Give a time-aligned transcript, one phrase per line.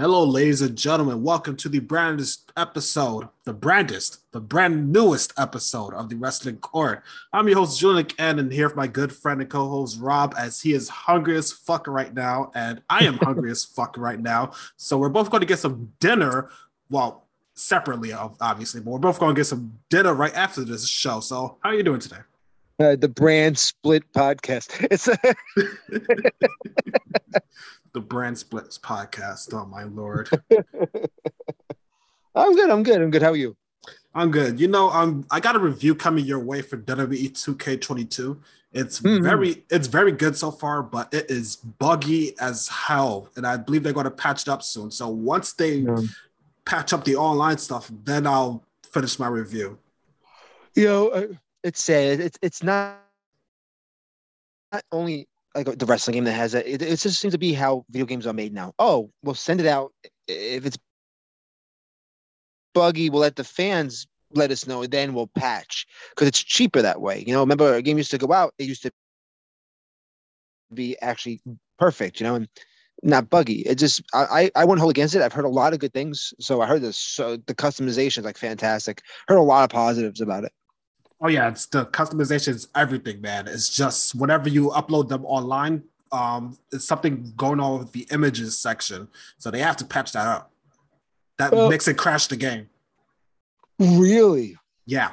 [0.00, 1.22] Hello, ladies and gentlemen.
[1.22, 7.02] Welcome to the brandest episode, the brandest, the brand newest episode of the Wrestling Court.
[7.34, 10.72] I'm your host, Julian and here with my good friend and co-host Rob, as he
[10.72, 14.52] is hungry as fuck right now, and I am hungry as fuck right now.
[14.78, 16.48] So we're both going to get some dinner.
[16.88, 21.20] Well, separately, obviously, but we're both going to get some dinner right after this show.
[21.20, 22.20] So, how are you doing today?
[22.78, 24.82] Uh, the brand split podcast.
[24.90, 25.18] It's a
[27.92, 29.52] the brand splits podcast.
[29.52, 30.28] Oh my lord.
[32.34, 32.70] I'm good.
[32.70, 33.02] I'm good.
[33.02, 33.22] I'm good.
[33.22, 33.56] How are you?
[34.14, 34.58] I'm good.
[34.58, 38.38] You know, um, I got a review coming your way for WWE 2K22.
[38.72, 39.22] It's mm-hmm.
[39.22, 43.82] very, it's very good so far, but it is buggy as hell, and I believe
[43.82, 44.90] they're going to patch it up soon.
[44.90, 46.00] So once they yeah.
[46.64, 49.78] patch up the online stuff, then I'll finish my review.
[50.74, 51.26] You know, uh,
[51.64, 52.20] it's sad.
[52.20, 52.96] It's it's not
[54.72, 56.82] not only like the wrestling game that has it.
[56.82, 58.72] It, just seems to be how video games are made now.
[58.78, 59.92] Oh, we'll send it out
[60.28, 60.78] if it's
[62.72, 63.10] buggy.
[63.10, 67.24] We'll let the fans let us know, then we'll patch because it's cheaper that way.
[67.26, 68.54] You know, remember a game used to go out.
[68.58, 68.92] It used to
[70.72, 71.40] be actually
[71.78, 72.20] perfect.
[72.20, 72.48] You know, and
[73.02, 73.60] not buggy.
[73.60, 75.22] It just I I wouldn't hold against it.
[75.22, 76.34] I've heard a lot of good things.
[76.38, 76.98] So I heard this.
[76.98, 79.02] So the customization is like fantastic.
[79.28, 80.52] Heard a lot of positives about it.
[81.20, 83.46] Oh yeah, it's the customization is everything, man.
[83.46, 85.82] It's just whenever you upload them online,
[86.12, 90.26] um, it's something going on with the images section, so they have to patch that
[90.26, 90.50] up.
[91.38, 92.68] That well, makes it crash the game.
[93.78, 94.56] Really?
[94.86, 95.12] Yeah.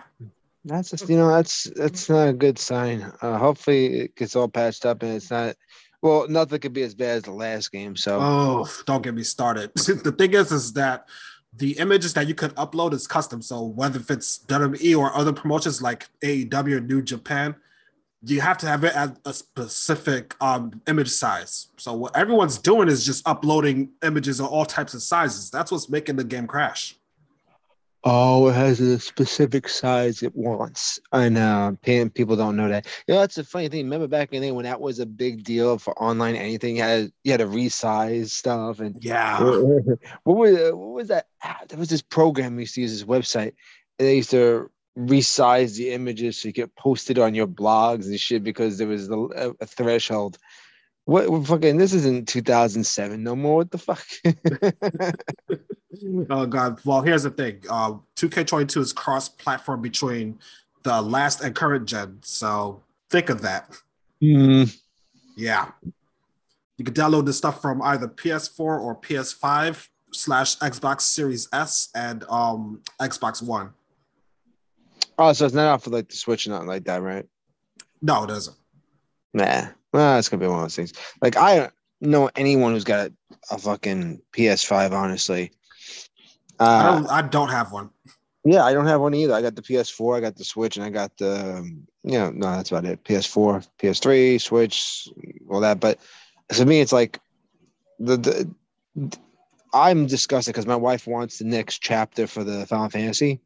[0.66, 3.12] That's just you know that's that's not a good sign.
[3.22, 5.56] Uh, hopefully it gets all patched up and it's not.
[6.02, 7.96] Well, nothing could be as bad as the last game.
[7.96, 8.20] So.
[8.22, 9.72] Oh, don't get me started.
[9.76, 11.08] the thing is, is that
[11.58, 13.42] the images that you could upload is custom.
[13.42, 17.56] So whether if it's WWE or other promotions like AEW or New Japan,
[18.24, 21.68] you have to have it at a specific um, image size.
[21.78, 25.50] So what everyone's doing is just uploading images of all types of sizes.
[25.50, 26.97] That's what's making the game crash.
[28.04, 31.00] Oh, it has a specific size it wants.
[31.12, 31.78] I know.
[31.82, 32.86] People don't know that.
[33.08, 33.86] You know, that's a funny thing.
[33.86, 36.78] Remember back in the day when that was a big deal for online anything?
[36.78, 38.80] You had, you had to resize stuff.
[38.80, 39.42] And yeah.
[39.42, 39.98] What
[40.38, 41.28] was, what was that?
[41.68, 43.54] There was this program we used to use, this website.
[44.00, 48.06] And they used to resize the images so you could post it on your blogs
[48.06, 50.38] and shit because there was a, a threshold.
[51.08, 53.56] What fucking this isn't 2007 no more.
[53.56, 54.06] What the fuck?
[56.30, 56.82] oh god.
[56.84, 57.62] Well, here's the thing.
[57.70, 60.38] Uh 2K22 is cross-platform between
[60.84, 62.20] the last and current gen.
[62.24, 63.74] So think of that.
[64.22, 64.78] Mm.
[65.38, 65.72] Yeah.
[66.78, 72.26] You can download this stuff from either PS4 or PS5 slash Xbox Series S and
[72.26, 73.70] um Xbox One.
[75.18, 77.26] Oh, so it's not out for like the Switch, or nothing like that, right?
[78.02, 78.58] No, it doesn't.
[79.34, 79.68] Nah.
[79.94, 80.94] Well, it's gonna be one of those things.
[81.22, 83.12] Like I don't know anyone who's got
[83.52, 84.92] a fucking PS5.
[84.92, 85.52] Honestly,
[86.60, 87.10] uh, I don't.
[87.10, 87.90] I don't have one.
[88.50, 89.34] Yeah, I don't have one either.
[89.34, 92.30] I got the PS4, I got the Switch, and I got the um, you know
[92.30, 93.04] no, that's about it.
[93.04, 95.10] PS4, PS3, Switch,
[95.50, 95.82] all that.
[95.82, 96.00] But
[96.50, 97.20] to me, it's like
[98.00, 98.50] the the.
[99.74, 103.42] I'm disgusted because my wife wants the next chapter for the Final Fantasy,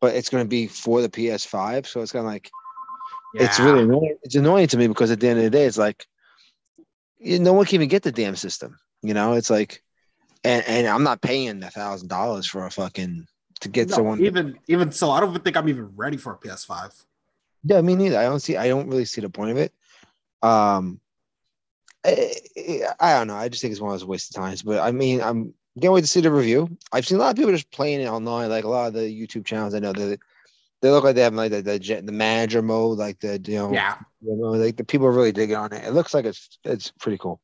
[0.00, 1.86] but it's going to be for the PS5.
[1.86, 2.50] So it's kind of like,
[3.34, 3.44] yeah.
[3.44, 4.16] It's really annoying.
[4.22, 6.06] It's annoying to me because at the end of the day, it's like
[7.18, 8.78] you, no one can even get the damn system.
[9.02, 9.82] You know, it's like,
[10.44, 13.26] and, and I'm not paying a thousand dollars for a fucking
[13.60, 14.24] to get no, someone.
[14.24, 17.04] Even to, even so, I don't think I'm even ready for a PS5.
[17.64, 18.18] Yeah, me neither.
[18.18, 18.56] I don't see.
[18.56, 19.72] I don't really see the point of it.
[20.42, 21.00] Um,
[22.04, 22.32] I,
[23.00, 23.36] I don't know.
[23.36, 24.62] I just think it's one of those wasted times.
[24.62, 26.76] But I mean, I'm can't wait to see the review.
[26.92, 29.00] I've seen a lot of people just playing it online, like a lot of the
[29.00, 29.74] YouTube channels.
[29.74, 30.20] I know that
[30.80, 33.72] they look like they have like the, the the manager mode, like the you know,
[33.72, 35.84] yeah, you know, like the people are really digging on it.
[35.84, 37.40] It looks like it's it's pretty cool.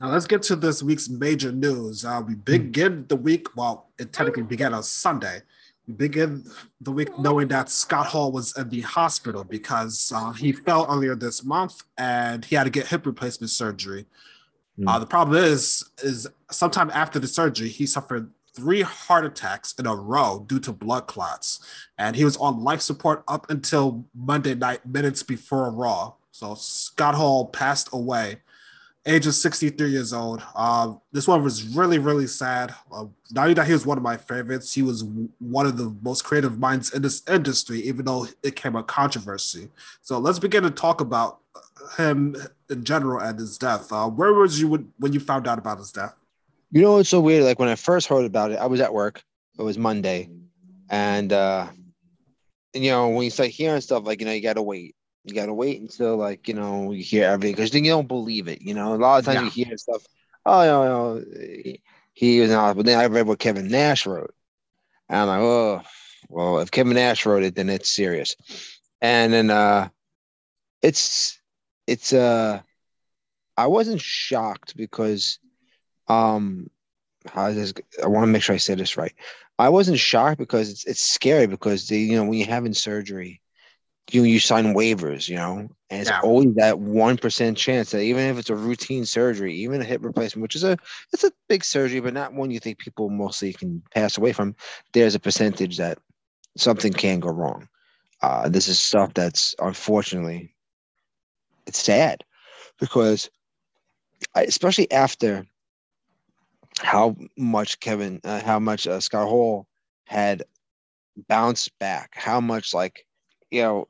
[0.00, 2.04] Now let's get to this week's major news.
[2.04, 3.54] Uh, we begin the week.
[3.54, 5.42] Well, it technically began on Sunday.
[5.86, 6.44] We begin
[6.80, 11.14] the week knowing that Scott Hall was in the hospital because uh, he fell earlier
[11.14, 14.06] this month and he had to get hip replacement surgery.
[14.78, 14.88] Mm.
[14.88, 18.30] Uh, the problem is, is sometime after the surgery, he suffered
[18.60, 21.60] three heart attacks in a row due to blood clots.
[21.96, 26.12] And he was on life support up until Monday night, minutes before Raw.
[26.30, 28.36] So Scott Hall passed away,
[29.06, 30.42] age of 63 years old.
[30.54, 32.74] Uh, this one was really, really sad.
[32.92, 35.04] Uh, not only that he was one of my favorites, he was
[35.38, 39.70] one of the most creative minds in this industry, even though it came a controversy.
[40.02, 41.38] So let's begin to talk about
[41.96, 42.36] him
[42.68, 43.90] in general and his death.
[43.90, 46.14] Uh, where was you when, when you found out about his death?
[46.72, 47.44] You know it's so weird?
[47.44, 49.22] Like when I first heard about it, I was at work.
[49.58, 50.30] It was Monday,
[50.88, 51.66] and uh,
[52.74, 54.94] and you know when you start hearing stuff like you know you gotta wait,
[55.24, 58.48] you gotta wait until like you know you hear everything because then you don't believe
[58.48, 58.62] it.
[58.62, 59.44] You know, a lot of times yeah.
[59.44, 60.04] you hear stuff.
[60.46, 61.24] Oh, you know,
[62.14, 62.76] he, was not.
[62.76, 64.34] But then I read what Kevin Nash wrote,
[65.08, 65.82] and I'm like, oh,
[66.28, 66.94] well, then I read what Kevin Nash wrote, and I'm like, oh, well, if Kevin
[66.94, 68.36] Nash wrote it, then it's serious.
[69.00, 69.88] And then uh,
[70.82, 71.38] it's
[71.86, 72.60] it's uh,
[73.56, 75.38] I wasn't shocked because
[76.10, 76.70] um,
[77.26, 77.74] how is this?
[78.02, 79.14] I want to make sure I say this right.
[79.58, 83.40] I wasn't shocked because it's it's scary because the you know when you're having surgery,
[84.10, 86.20] you you sign waivers, you know, and it's Yeah.
[86.22, 90.04] always that one percent chance that even if it's a routine surgery, even a hip
[90.04, 90.76] replacement, which is a
[91.12, 94.54] it's a big surgery, but not one you think people mostly can pass away from.
[94.92, 95.98] There's a percentage that
[96.56, 97.68] something can go wrong.
[98.22, 100.54] Uh, this is stuff that's unfortunately
[101.66, 102.24] it's sad
[102.80, 103.30] because
[104.34, 105.46] I, especially after
[106.82, 109.66] how much Kevin, uh, how much uh, Scott Hall
[110.06, 110.42] had
[111.28, 113.06] bounced back, how much like
[113.50, 113.88] you know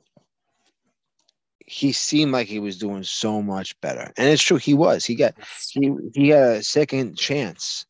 [1.66, 5.04] he seemed like he was doing so much better, and it's true he was.
[5.04, 5.34] He got
[5.70, 7.86] he he got a second chance,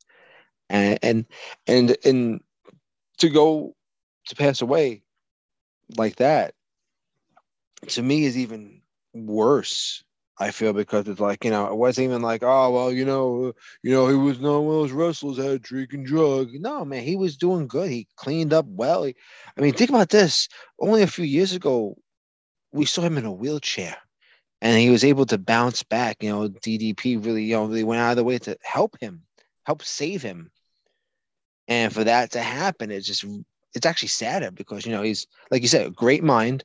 [0.69, 1.26] and and
[1.67, 2.41] and and
[3.19, 3.75] to go
[4.26, 5.02] to pass away
[5.97, 6.55] like that
[7.88, 8.81] to me is even
[9.14, 10.05] worse.
[10.41, 13.53] I feel because it's like you know it wasn't even like oh well you know
[13.83, 16.49] you know he was not one of those wrestlers that had drinking drug.
[16.55, 17.91] No man, he was doing good.
[17.91, 19.05] He cleaned up well.
[19.05, 19.15] He,
[19.57, 20.49] I mean, think about this.
[20.79, 21.99] Only a few years ago,
[22.73, 23.99] we saw him in a wheelchair,
[24.63, 26.23] and he was able to bounce back.
[26.23, 29.23] You know, DDP really you know really went out of the way to help him,
[29.67, 30.51] help save him.
[31.69, 33.27] And for that to happen, it's just
[33.75, 36.65] it's actually sadder because you know he's like you said, a great mind.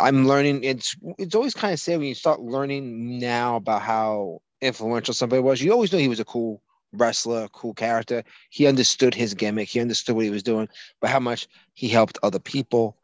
[0.00, 0.64] I'm learning.
[0.64, 5.40] It's it's always kind of sad when you start learning now about how influential somebody
[5.40, 5.62] was.
[5.62, 6.62] You always knew he was a cool
[6.92, 8.24] wrestler, cool character.
[8.50, 9.68] He understood his gimmick.
[9.68, 10.68] He understood what he was doing,
[11.00, 12.96] but how much he helped other people.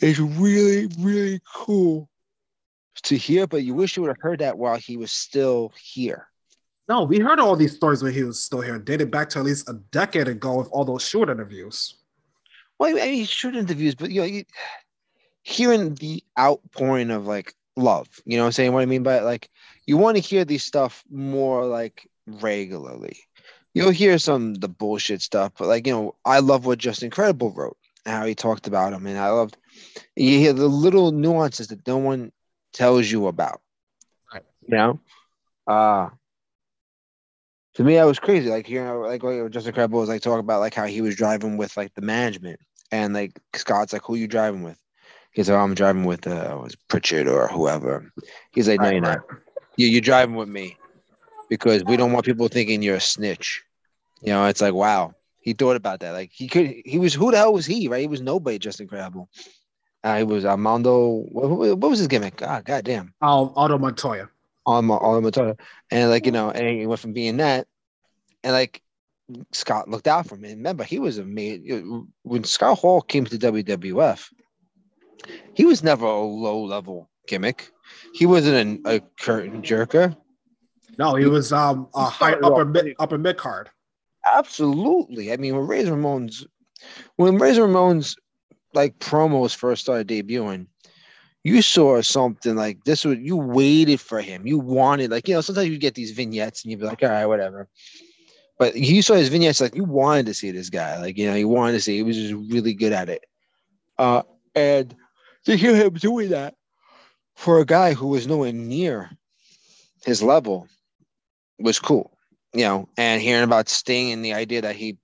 [0.00, 2.08] It's really really cool
[3.04, 3.46] to hear.
[3.46, 6.28] But you wish you would have heard that while he was still here.
[6.88, 9.44] No, we heard all these stories when he was still here, dated back to at
[9.46, 11.94] least a decade ago with all those short interviews.
[12.78, 14.44] Well, I mean, short interviews, but you know, you,
[15.44, 18.72] hearing the outpouring of like love, you know what I'm saying?
[18.72, 19.22] What I mean by it?
[19.22, 19.48] like
[19.86, 23.18] you want to hear these stuff more like regularly.
[23.74, 27.10] You'll hear some of the bullshit stuff, but like you know, I love what Justin
[27.10, 27.76] Credible wrote,
[28.06, 29.56] how he talked about him, and I loved
[30.16, 32.32] you hear the little nuances that no one
[32.72, 33.60] tells you about.
[34.32, 34.42] Right.
[34.66, 35.00] You know?
[35.66, 36.08] Uh
[37.74, 38.48] to me, that was crazy.
[38.48, 41.16] Like you know, like what Justin Credible was like talking about like how he was
[41.16, 44.78] driving with like the management, and like Scott's like, "Who you driving with?"
[45.34, 48.10] He's like, oh, "I'm driving with uh, was Pritchard or whoever."
[48.52, 49.20] He's like, "No, you're not.
[49.76, 50.76] You you're driving with me
[51.50, 53.62] because we don't want people thinking you're a snitch."
[54.22, 56.12] You know, it's like, wow, he thought about that.
[56.12, 57.88] Like he could, he was who the hell was he?
[57.88, 58.00] Right?
[58.00, 58.58] He was nobody.
[58.58, 59.28] Justin Credible.
[60.04, 61.24] Uh, he was Armando.
[61.30, 62.36] What, what what was his gimmick?
[62.36, 63.12] God, goddamn.
[63.20, 64.28] Um, Aldo Montoya.
[64.66, 65.54] on my on my
[65.90, 67.66] and like you know, and he went from being that,
[68.44, 68.82] and like
[69.52, 70.44] Scott looked out for him.
[70.44, 74.28] And remember, he was a man when Scott Hall came to WWF.
[75.54, 77.70] He was never a low level gimmick.
[78.12, 80.16] He wasn't a, a curtain jerker.
[80.98, 83.70] No, he was um a high upper mid upper mid card.
[84.32, 85.32] Absolutely.
[85.32, 86.46] I mean, when Razor Ramon's
[87.16, 88.16] when Razor Ramon's
[88.72, 90.66] like promos first started debuting,
[91.42, 93.04] you saw something like this.
[93.04, 94.46] Was you waited for him?
[94.46, 95.40] You wanted like you know.
[95.40, 97.68] Sometimes you get these vignettes and you'd be like, all right, whatever.
[98.58, 100.98] But you saw his vignettes like you wanted to see this guy.
[101.00, 101.96] Like you know, you wanted to see.
[101.96, 103.24] He was just really good at it.
[103.98, 104.22] Uh,
[104.54, 104.94] and
[105.44, 106.54] to hear him doing that
[107.36, 109.10] for a guy who was nowhere near
[110.04, 110.68] his level
[111.58, 112.14] was cool
[112.54, 114.96] you know, and hearing about Sting and the idea that he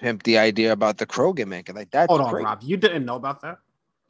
[0.00, 2.44] pimped the idea about the crow gimmick, and like that's Hold on, great.
[2.44, 2.62] Rob.
[2.62, 3.58] You didn't know about that?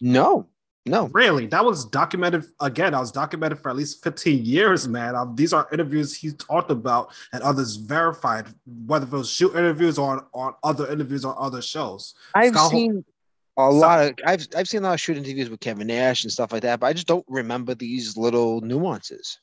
[0.00, 0.47] No,
[0.85, 1.47] no, Really?
[1.47, 2.95] That was documented again.
[2.95, 5.14] I was documented for at least 15 years, man.
[5.14, 8.47] Um, these are interviews he talked about and others verified,
[8.87, 12.14] whether it was shoot interviews or on other interviews on other shows.
[12.35, 13.04] I've Scott Hall- seen
[13.58, 16.32] a lot of I've I've seen a lot of shoot interviews with Kevin Nash and
[16.32, 19.38] stuff like that, but I just don't remember these little nuances.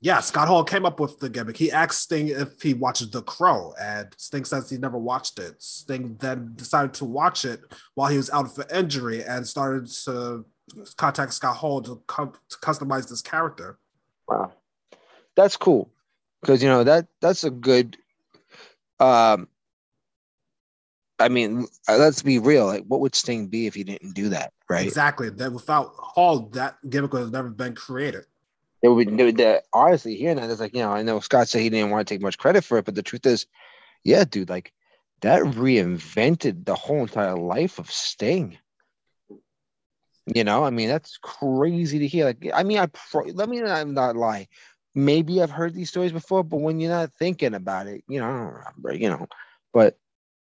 [0.00, 1.56] Yeah, Scott Hall came up with the gimmick.
[1.56, 5.62] He asked Sting if he watched The Crow, and Sting says he never watched it.
[5.62, 7.62] Sting then decided to watch it
[7.94, 10.44] while he was out for injury and started to
[10.96, 13.78] contact Scott Hall to, com- to customize this character.
[14.28, 14.52] Wow,
[15.36, 15.90] that's cool
[16.42, 17.96] because you know that that's a good.
[19.00, 19.48] Um,
[21.24, 22.66] I mean, uh, let's be real.
[22.66, 24.52] Like, what would Sting be if he didn't do that?
[24.68, 24.86] Right?
[24.86, 25.30] Exactly.
[25.30, 28.26] That without Hall, that gimmick would have never been created.
[28.82, 31.48] it would, it would uh, honestly hearing that it's like you know I know Scott
[31.48, 33.46] said he didn't want to take much credit for it, but the truth is,
[34.04, 34.70] yeah, dude, like
[35.22, 38.58] that reinvented the whole entire life of Sting.
[40.26, 42.26] You know, I mean that's crazy to hear.
[42.26, 44.48] Like, I mean, I pro- let me not, not lie.
[44.94, 48.26] Maybe I've heard these stories before, but when you're not thinking about it, you know,
[48.26, 48.94] I don't remember.
[48.94, 49.26] You know,
[49.72, 49.96] but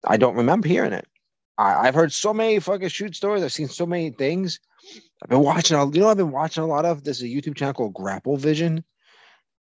[0.04, 1.06] I don't remember hearing it.
[1.58, 3.42] I, have heard so many fucking shoot stories.
[3.44, 4.58] I've seen so many things.
[5.22, 5.76] I've been watching.
[5.94, 7.04] You know, I've been watching a lot of.
[7.04, 8.84] There's a YouTube channel called Grapple Vision,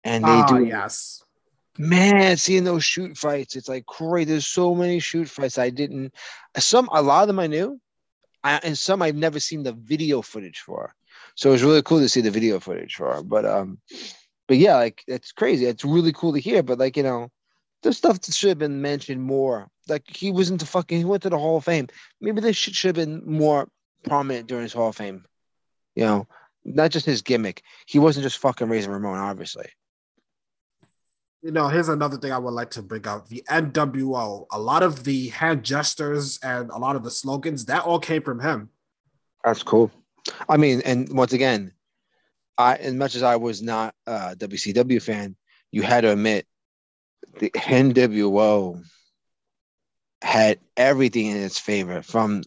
[0.04, 0.64] and they Ah, do.
[0.64, 1.22] yes.
[1.78, 4.30] Man, seeing those shoot fights, it's like crazy.
[4.30, 6.14] There's so many shoot fights I didn't.
[6.58, 7.80] Some, a lot of them I knew,
[8.42, 10.94] I, and some I've never seen the video footage for.
[11.36, 13.22] So it was really cool to see the video footage for.
[13.22, 13.78] But um,
[14.48, 15.66] but yeah, like it's crazy.
[15.66, 16.62] It's really cool to hear.
[16.62, 17.30] But like you know,
[17.82, 19.68] there's stuff that should have been mentioned more.
[19.88, 20.98] Like he was into fucking.
[20.98, 21.88] He went to the Hall of Fame.
[22.20, 23.68] Maybe this shit should have been more
[24.04, 25.24] prominent during his Hall of Fame.
[25.94, 26.26] You know,
[26.64, 27.62] not just his gimmick.
[27.86, 29.68] He wasn't just fucking Razor Ramon, obviously.
[31.42, 34.46] You know, here's another thing I would like to bring up: the NWO.
[34.52, 38.22] A lot of the hand gestures and a lot of the slogans that all came
[38.22, 38.68] from him.
[39.44, 39.90] That's cool.
[40.48, 41.72] I mean, and once again,
[42.58, 45.34] I as much as I was not a WCW fan,
[45.72, 46.46] you had to admit
[47.40, 48.84] the NWO
[50.22, 52.42] had everything in its favor from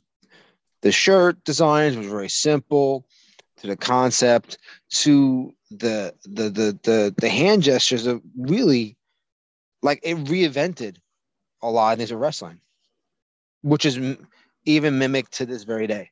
[0.83, 3.05] the shirt designs was very simple
[3.57, 4.59] to the concept
[4.89, 8.95] to the the the the, the hand gestures of really
[9.81, 10.97] like it reinvented
[11.63, 12.59] a lot of things of wrestling
[13.63, 13.99] which is
[14.65, 16.11] even mimicked to this very day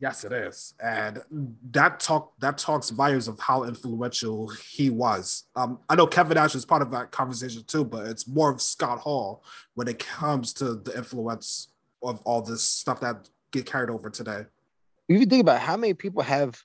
[0.00, 1.20] Yes, it is, and
[1.72, 5.44] that talk that talks volumes of how influential he was.
[5.56, 8.62] Um, I know Kevin Nash was part of that conversation too, but it's more of
[8.62, 9.42] Scott Hall
[9.74, 11.68] when it comes to the influence
[12.00, 14.46] of all this stuff that get carried over today.
[15.08, 16.62] if you think about how many people have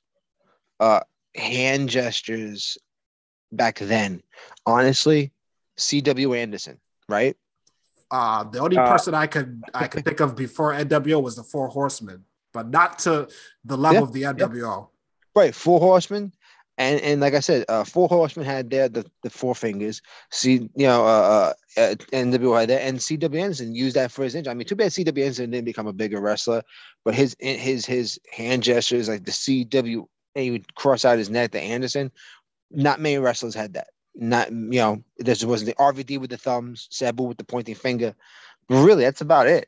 [0.80, 1.00] uh
[1.36, 2.78] hand gestures
[3.52, 4.22] back then
[4.68, 5.32] honestly
[5.78, 6.78] cw anderson
[7.10, 7.36] right
[8.12, 11.44] Uh, the only Uh, person I could I could think of before NWO was the
[11.44, 13.28] Four Horsemen, but not to
[13.66, 14.88] the level Yeah, of the NWO.
[15.36, 16.32] right four horsemen
[16.78, 20.02] and and like i said uh four horsemen had their the, the four fingers.
[20.32, 24.24] See you know uh, uh uh, nwo had that and cw anderson used that for
[24.24, 24.52] his injury.
[24.52, 26.62] I mean too bad cw anderson didn't become a bigger wrestler
[27.06, 30.06] but his his his hand gestures like the cw
[30.36, 32.12] and he would cross out his neck to anderson.
[32.72, 33.90] Not many wrestlers had that.
[34.16, 38.16] Not you know this wasn't the rvd with the thumbs sabu with the pointing finger.
[38.70, 39.68] Really that's about it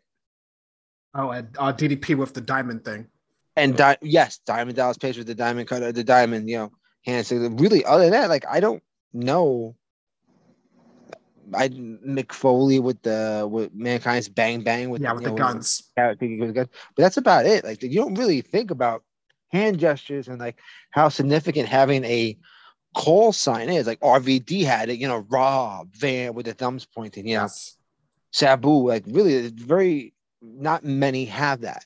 [1.17, 3.07] Oh, and uh, DDP with the diamond thing.
[3.55, 6.72] and di- yes, Diamond Dallas Page with the diamond cutter, the diamond, you know,
[7.05, 7.25] hand.
[7.25, 9.75] So really, other than that, like I don't know.
[11.53, 15.84] I Mick Foley with the with mankind's bang bang with Yeah, with the know, guns.
[15.95, 16.69] carrot thinking with guns.
[16.95, 17.63] But that's about it.
[17.63, 19.03] Like you don't really think about
[19.51, 20.57] hand gestures and like
[20.89, 22.36] how significant having a
[22.95, 23.86] call sign is.
[23.86, 27.77] Like RVD had it, you know, Rob Van with the thumbs pointing, you know, Yes.
[28.31, 28.88] Sabu.
[28.88, 31.86] Like really, it's very not many have that.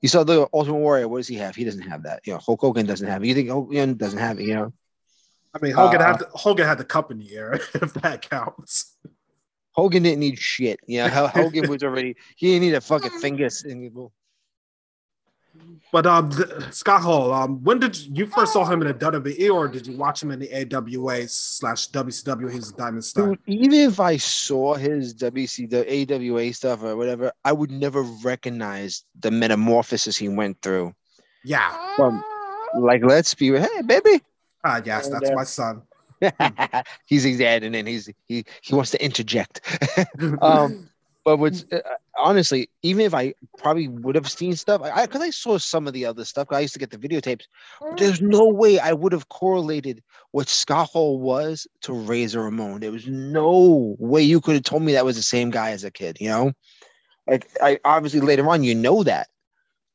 [0.00, 1.08] You saw the Ultimate Warrior.
[1.08, 1.56] What does he have?
[1.56, 2.20] He doesn't have that.
[2.26, 3.26] You know, Hulk Hogan doesn't have it.
[3.26, 4.44] You think Hogan doesn't have it?
[4.44, 4.72] You know,
[5.54, 8.96] I mean, Hogan Uh, had the, Hogan had the company era, if that counts.
[9.72, 10.80] Hogan didn't need shit.
[10.86, 12.16] You know, Hogan was already.
[12.36, 13.48] He didn't need a fucking finger.
[15.94, 18.94] But um, the, Scott Hall, um, when did you, you first saw him in the
[18.94, 22.50] WWE, or did you watch him in the AWA slash WCW?
[22.50, 23.38] He's a Diamond Studd.
[23.46, 29.04] Even if I saw his WC, the AWA stuff or whatever, I would never recognize
[29.20, 30.92] the metamorphosis he went through.
[31.44, 31.72] Yeah.
[31.94, 32.24] From
[32.76, 34.20] like, let's be, hey, baby.
[34.64, 35.82] Ah, yes, And, that's uh, my son.
[37.06, 39.60] he's exaggerating and he's he he wants to interject.
[40.42, 40.90] um,
[41.24, 41.78] but what's mm.
[41.78, 45.86] uh, honestly, even if I probably would have seen stuff, I because I, saw some
[45.86, 46.48] of the other stuff.
[46.50, 47.44] I used to get the videotapes.
[47.80, 47.98] But mm.
[47.98, 50.02] there's no way I would have correlated
[50.32, 52.80] what Scott Hall was to Razor Ramon.
[52.80, 55.82] There was no way you could have told me that was the same guy as
[55.82, 56.18] a kid.
[56.20, 56.52] You know,
[57.26, 59.28] like I obviously later on you know that,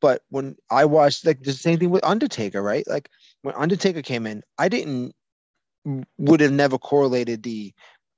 [0.01, 2.87] but when I watched like the same thing with Undertaker, right?
[2.87, 3.09] Like
[3.43, 5.13] when Undertaker came in, I didn't
[5.85, 7.73] mm, would have never correlated the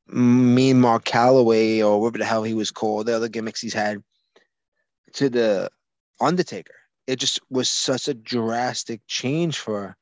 [0.07, 4.03] mean Mark Calaway or whatever the hell he was called, the other gimmicks he's had,
[5.13, 5.69] to the
[6.19, 6.75] Undertaker.
[7.07, 9.97] It just was such a drastic change for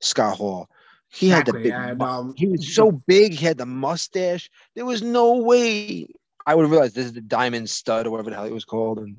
[0.00, 0.68] Scott Hall.
[1.08, 3.34] He had the big, um, he was so big.
[3.34, 4.50] He had the mustache.
[4.74, 6.08] There was no way
[6.46, 8.98] I would realize this is the Diamond Studd or whatever the hell he was called.
[8.98, 9.16] And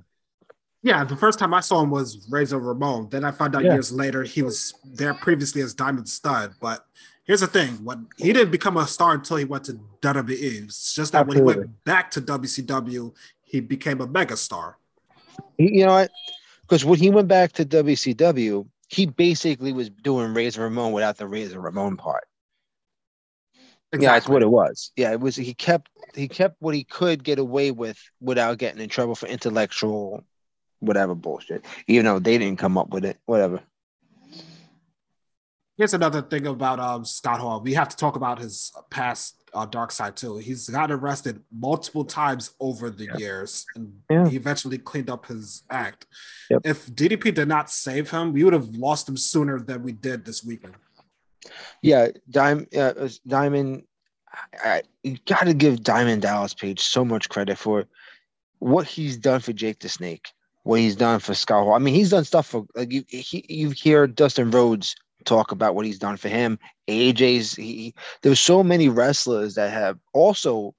[0.84, 3.10] Yeah, the first time I saw him was Razor Ramon.
[3.10, 3.74] Then I found out Yeah.
[3.74, 6.54] years later he was there previously as Diamond Studd.
[6.62, 6.86] But
[7.26, 10.64] here's the thing: when he didn't become a star until he went to WWE.
[10.64, 13.14] It's just that when he went back to WCW,
[13.44, 14.76] he became a megastar.
[15.58, 16.12] you know what?
[16.62, 21.28] Because when he went back to WCW, he basically was doing Razor Ramon without the
[21.28, 22.26] Razor Ramon part.
[23.94, 24.92] Yeah, that's what it was.
[24.96, 25.36] Yeah, it was.
[25.36, 29.28] He kept he kept what he could get away with without getting in trouble for
[29.28, 30.24] intellectual,
[30.80, 31.64] whatever bullshit.
[31.88, 33.62] Even though they didn't come up with it, whatever.
[35.78, 37.60] Here's another thing about um, Scott Hall.
[37.60, 40.38] We have to talk about his past uh, dark side too.
[40.38, 43.18] He's got arrested multiple times over the yeah.
[43.18, 44.28] years, and yeah.
[44.28, 46.06] he eventually cleaned up his act.
[46.50, 46.62] Yep.
[46.64, 50.26] If DDP did not save him, we would have lost him sooner than we did
[50.26, 50.76] this weekend.
[51.82, 52.76] Yeah, Diamond.
[52.76, 53.84] Uh, Diamond.
[54.62, 57.86] I, you got to give Diamond Dallas Page so much credit for
[58.60, 60.28] what he's done for Jake the Snake,
[60.64, 61.74] what he's done for Scott Hall.
[61.74, 63.04] I mean, he's done stuff for like you.
[63.08, 66.60] He, you hear Dustin Rhodes talk about what he's done for him.
[66.88, 70.74] AJ's he there's so many wrestlers that have also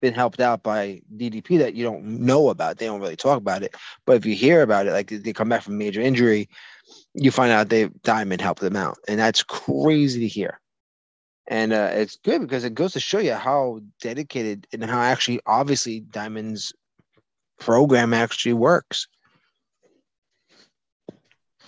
[0.00, 2.78] been helped out by DDP that you don't know about.
[2.78, 3.74] They don't really talk about it.
[4.06, 6.48] But if you hear about it, like they come back from major injury,
[7.14, 8.98] you find out they Diamond helped them out.
[9.08, 10.60] And that's crazy to hear.
[11.48, 15.40] And uh, it's good because it goes to show you how dedicated and how actually
[15.46, 16.72] obviously Diamond's
[17.58, 19.08] program actually works.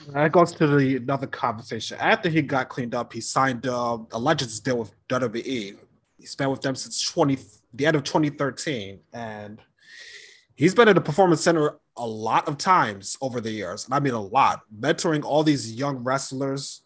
[0.09, 1.99] That goes to the another conversation.
[2.01, 5.77] After he got cleaned up, he signed uh, a Legends deal with WWE.
[6.19, 7.39] He's been with them since 20
[7.75, 9.61] the end of 2013, and
[10.57, 13.85] he's been at the Performance Center a lot of times over the years.
[13.85, 16.83] And I mean a lot, mentoring all these young wrestlers,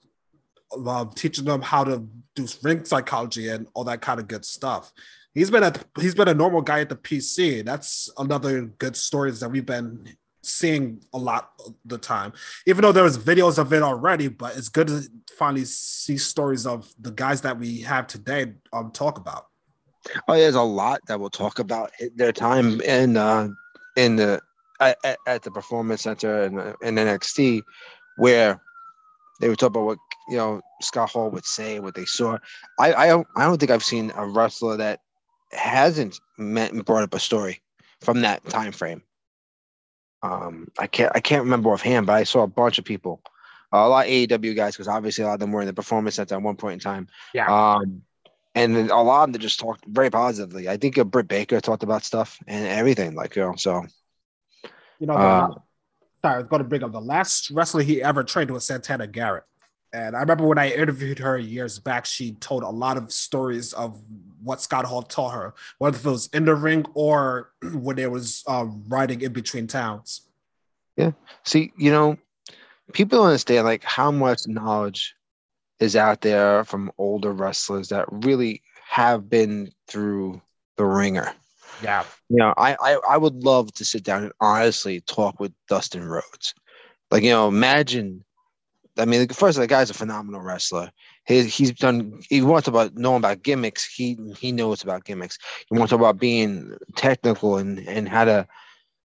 [0.87, 4.93] uh, teaching them how to do ring psychology and all that kind of good stuff.
[5.33, 7.65] He's been a he's been a normal guy at the PC.
[7.65, 12.33] That's another good stories that we've been seeing a lot of the time,
[12.67, 14.29] even though there was videos of it already.
[14.29, 15.03] But it's good to
[15.37, 19.47] finally see stories of the guys that we have today um, talk about.
[20.29, 23.49] Oh, there's a lot that we'll talk about their time in uh,
[23.97, 24.41] in the
[24.81, 27.63] at, at the performance center and in, in NXT,
[28.17, 28.61] where
[29.41, 29.99] they would talk about what
[30.29, 32.39] you know Scott Hall would say, what they saw.
[32.79, 35.01] I I don't, I don't think I've seen a wrestler that
[35.53, 37.63] hasn't met, and brought up a story
[38.01, 39.03] from that time frame.
[40.25, 43.21] Um, I can't I can't remember offhand, but I saw a bunch of people,
[43.73, 45.75] uh, a lot of AEW guys, because obviously a lot of them were in the
[45.75, 47.09] performance center at one point in time.
[47.35, 47.47] Yeah.
[47.47, 48.01] Um,
[48.55, 50.67] and a lot of them just talked very positively.
[50.67, 53.55] I think uh, Britt Baker talked about stuff and everything, like you know.
[53.57, 53.85] So,
[54.99, 55.55] you know, the, uh,
[56.23, 59.07] sorry, I was going to bring up the last wrestler he ever trained was Santana
[59.07, 59.45] Garrett.
[59.93, 63.75] And I remember when I interviewed her years back, she told a lot of stories
[63.75, 64.01] of
[64.45, 68.45] what Scott Hall taught her, whether it was in the ring or when it was
[68.47, 70.23] um, riding in between towns.
[70.97, 71.13] Yeah.
[71.45, 72.17] See, you know,
[72.93, 75.15] people don't understand like how much knowledge
[75.81, 80.41] is out there from older wrestlers that really have been through
[80.77, 81.33] the ringer.
[81.83, 82.05] Yeah.
[82.29, 86.05] You know, I, I, I would love to sit down and honestly talk with Dustin
[86.05, 86.55] Rhodes.
[87.11, 88.25] Like, you know, imagine
[88.97, 90.91] I mean, first, the guy's a phenomenal wrestler.
[91.27, 92.21] He, he's done.
[92.29, 93.85] He wants about knowing about gimmicks.
[93.85, 95.39] He he knows about gimmicks.
[95.69, 98.47] He wants about being technical and and how to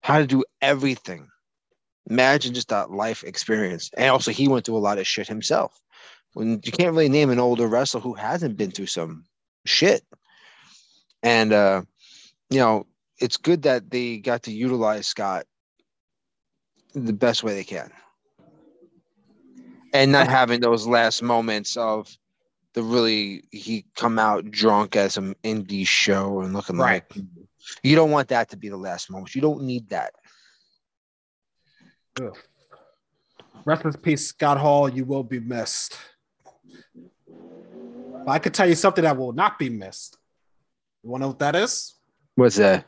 [0.01, 1.27] how to do everything.
[2.09, 3.89] Imagine just that life experience.
[3.97, 5.79] And also, he went through a lot of shit himself.
[6.33, 9.25] When you can't really name an older wrestler who hasn't been through some
[9.65, 10.03] shit.
[11.23, 11.83] And uh,
[12.49, 12.87] you know,
[13.19, 15.45] it's good that they got to utilize Scott
[16.93, 17.91] the best way they can
[19.97, 22.15] and not having those last moments of
[22.73, 27.03] the really he come out drunk as some indie show and looking right.
[27.15, 27.25] like
[27.83, 29.33] you don't want that to be the last moment.
[29.35, 30.13] You don't need that.
[32.21, 32.37] Ugh.
[33.65, 34.87] Rest in peace, Scott Hall.
[34.87, 35.97] You will be missed.
[37.27, 40.17] But I could tell you something that will not be missed.
[41.03, 41.95] You want to know what that is?
[42.35, 42.85] What's that?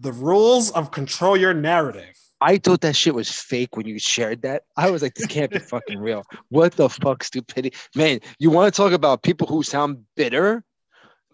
[0.00, 2.16] The rules of control your narrative.
[2.42, 4.64] I thought that shit was fake when you shared that.
[4.76, 6.24] I was like, this can't be fucking real.
[6.48, 7.76] What the fuck, stupidity?
[7.94, 10.64] Man, you want to talk about people who sound bitter?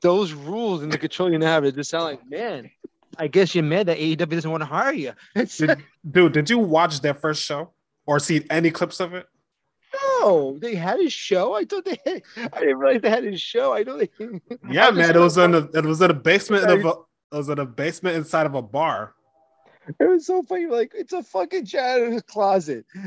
[0.03, 2.71] Those rules in the control you have, it just sound like, man,
[3.19, 5.13] I guess you're mad that AEW doesn't want to hire you.
[5.35, 7.73] Did, dude, did you watch their first show
[8.07, 9.27] or see any clips of it?
[10.21, 11.55] No, they had a show.
[11.55, 13.73] I thought they had, I didn't realize they had a show.
[13.73, 14.11] I know they
[14.71, 15.17] Yeah, man.
[15.17, 17.67] It was in a it was in a basement of a, it was in a
[17.67, 19.15] basement inside of a bar.
[19.99, 20.67] It was so funny.
[20.67, 22.85] Like it's a fucking janitor's closet.
[22.95, 23.07] no,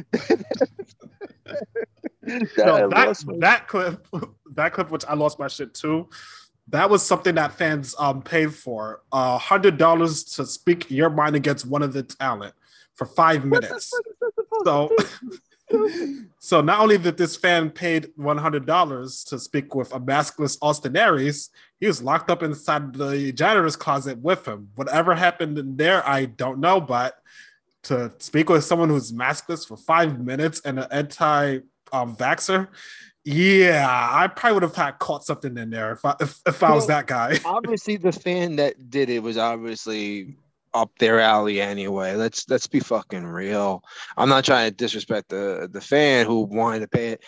[2.89, 4.07] that, that clip,
[4.53, 6.09] that clip, which I lost my shit too.
[6.67, 9.01] That was something that fans um paid for.
[9.11, 12.53] A uh, hundred dollars to speak your mind against one of the talent
[12.95, 13.93] for five minutes.
[14.63, 14.89] So
[16.39, 21.49] so not only did this fan paid $100 to speak with a maskless Austin Aries,
[21.81, 24.69] he was locked up inside the janitor's closet with him.
[24.75, 27.15] Whatever happened in there, I don't know, but
[27.83, 31.59] to speak with someone who's maskless for five minutes and an anti
[31.91, 32.67] um, vaxxer,
[33.25, 36.75] yeah, I probably would have had caught something in there if I, if, if I
[36.75, 37.39] was that guy.
[37.45, 40.37] obviously, the fan that did it was obviously
[40.75, 42.13] up their alley anyway.
[42.13, 43.83] Let's let's be fucking real.
[44.17, 47.23] I'm not trying to disrespect the the fan who wanted to pay it,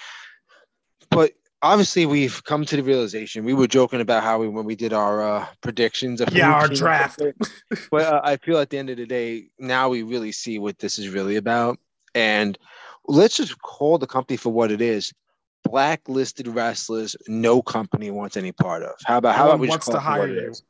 [1.10, 1.32] but
[1.64, 3.46] obviously we've come to the realization.
[3.46, 6.68] We were joking about how we when we did our uh, predictions of Yeah, our
[6.68, 7.22] draft.
[7.92, 10.78] but uh, I feel at the end of the day, now we really see what
[10.78, 11.80] this is really about,
[12.14, 12.58] and
[13.08, 15.12] let's just call the company for what it is.
[15.64, 18.96] Blacklisted wrestlers, no company wants any part of.
[19.06, 20.50] How about how No about we wants call to hire you.
[20.52, 20.62] is?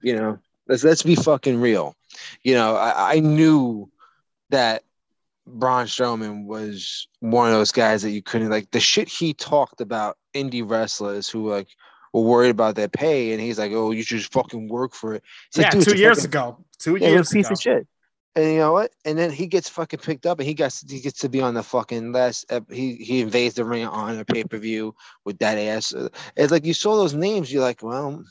[0.00, 1.94] You know, let's let's be fucking real.
[2.42, 3.90] You know, I, I knew
[4.50, 4.82] that
[5.46, 9.80] Braun Strowman was one of those guys that you couldn't like the shit he talked
[9.80, 11.68] about indie wrestlers who like
[12.12, 15.14] were worried about their pay, and he's like, "Oh, you should just fucking work for
[15.14, 16.64] it." It's yeah, it's two years fucking- ago.
[16.78, 17.52] Two yeah, years piece ago.
[17.54, 17.88] of shit.
[18.34, 18.90] And you know what?
[19.06, 21.54] And then he gets fucking picked up, and he gets he gets to be on
[21.54, 22.44] the fucking last.
[22.70, 25.94] He he invades the ring on a pay per view with that ass.
[26.36, 27.50] It's like you saw those names.
[27.50, 28.22] You're like, well,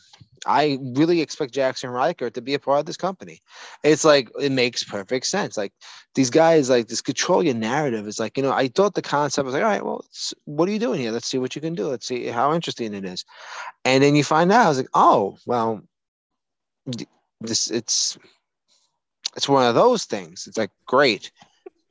[0.46, 3.42] I really expect Jaxson Ryker to be a part of this company.
[3.84, 5.58] It's like it makes perfect sense.
[5.58, 5.74] Like
[6.14, 8.08] these guys, like this control your narrative.
[8.08, 10.06] is like you know, I thought the concept was like, all right, well,
[10.46, 11.12] what are you doing here?
[11.12, 11.88] Let's see what you can do.
[11.88, 13.26] Let's see how interesting it is.
[13.84, 15.82] And then you find out, I was like, oh, well,
[17.42, 18.18] this it's
[19.36, 20.48] it's one of those things.
[20.48, 21.32] It's like great.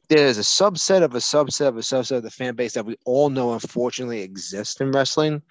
[0.08, 2.96] There's a subset of a subset of a subset of the fan base that we
[3.04, 5.42] all know unfortunately exists in wrestling.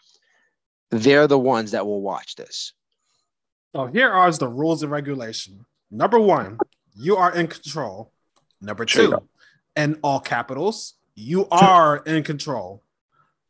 [0.91, 2.73] They're the ones that will watch this.
[3.75, 5.65] So here are the rules and regulation.
[5.89, 6.59] Number one,
[6.95, 8.11] you are in control.
[8.61, 9.17] Number two,
[9.75, 12.83] in all capitals, you are in control.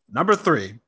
[0.09, 0.79] Number three,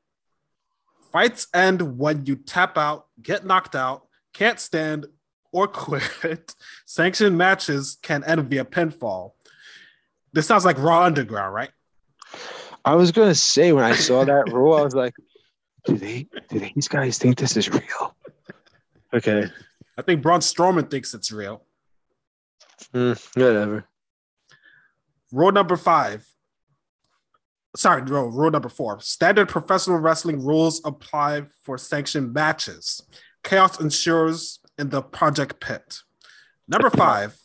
[1.11, 5.05] fights end when you tap out, get knocked out, can't stand,
[5.51, 6.55] or quit.
[6.85, 9.33] Sanctioned matches can end via pinfall.
[10.31, 11.71] This sounds like Raw Underground, right?
[12.85, 15.15] I was gonna say when I saw that rule, I was like,
[15.85, 18.15] do they do these guys think this is real?
[19.15, 19.45] Okay.
[19.97, 21.63] I think Braun Strowman thinks it's real.
[22.93, 23.85] Mm, whatever.
[25.31, 26.27] Rule number five.
[27.77, 28.99] Sorry, no, rule number four.
[28.99, 33.01] Standard professional wrestling rules apply for sanctioned matches.
[33.43, 35.99] Chaos ensures in the project pit.
[36.67, 37.37] Number five,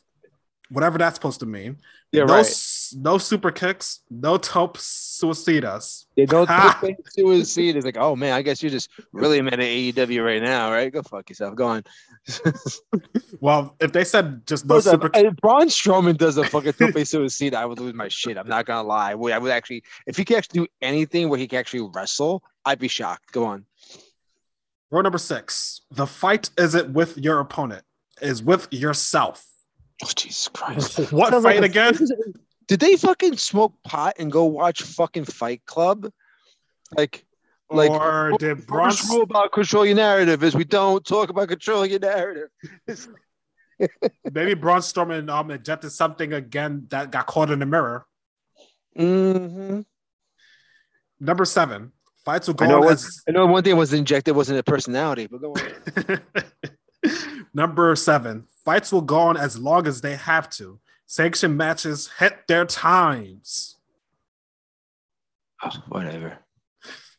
[0.70, 1.78] whatever that's supposed to mean.
[2.12, 2.92] Yeah, no, right.
[2.96, 6.06] no super kicks, no tope suicidas.
[6.16, 6.78] They don't Ha!
[6.80, 10.42] think suicide is like, oh man, I guess you're just really mad at AEW right
[10.42, 10.92] now, right?
[10.92, 11.54] Go fuck yourself.
[11.54, 11.84] Go on.
[13.40, 16.74] Well, if they said just no Hold up, super If Braun Strowman does a fucking
[16.74, 18.36] tope suicide, I would lose my shit.
[18.36, 19.12] I'm not gonna lie.
[19.12, 21.88] I would, I would actually, if he could actually do anything where he can actually
[21.94, 23.32] wrestle, I'd be shocked.
[23.32, 23.64] Go on.
[24.90, 27.82] rule number six, the fight isn't with your opponent,
[28.20, 29.46] is with yourself.
[30.02, 30.98] Oh Jesus Christ!
[31.12, 32.08] What Sounds fight like a- again?
[32.68, 36.08] Did they fucking smoke pot and go watch fucking Fight Club?
[36.96, 37.24] Like,
[37.68, 41.48] like or did Braun first rule about control your narrative is we don't talk about
[41.48, 42.48] controlling your narrative.
[44.32, 48.06] Maybe Braun Strowman um, injected something again that got caught in the mirror.
[48.96, 49.80] Mm-hmm.
[51.18, 51.90] Number seven,
[52.24, 54.60] fights will I go know, on one, as I know one thing was injected wasn't
[54.60, 56.20] a personality, but go on.
[57.54, 60.78] Number seven, fights will go on as long as they have to.
[61.06, 63.76] Sanction matches hit their times.
[65.62, 66.38] Oh, whatever.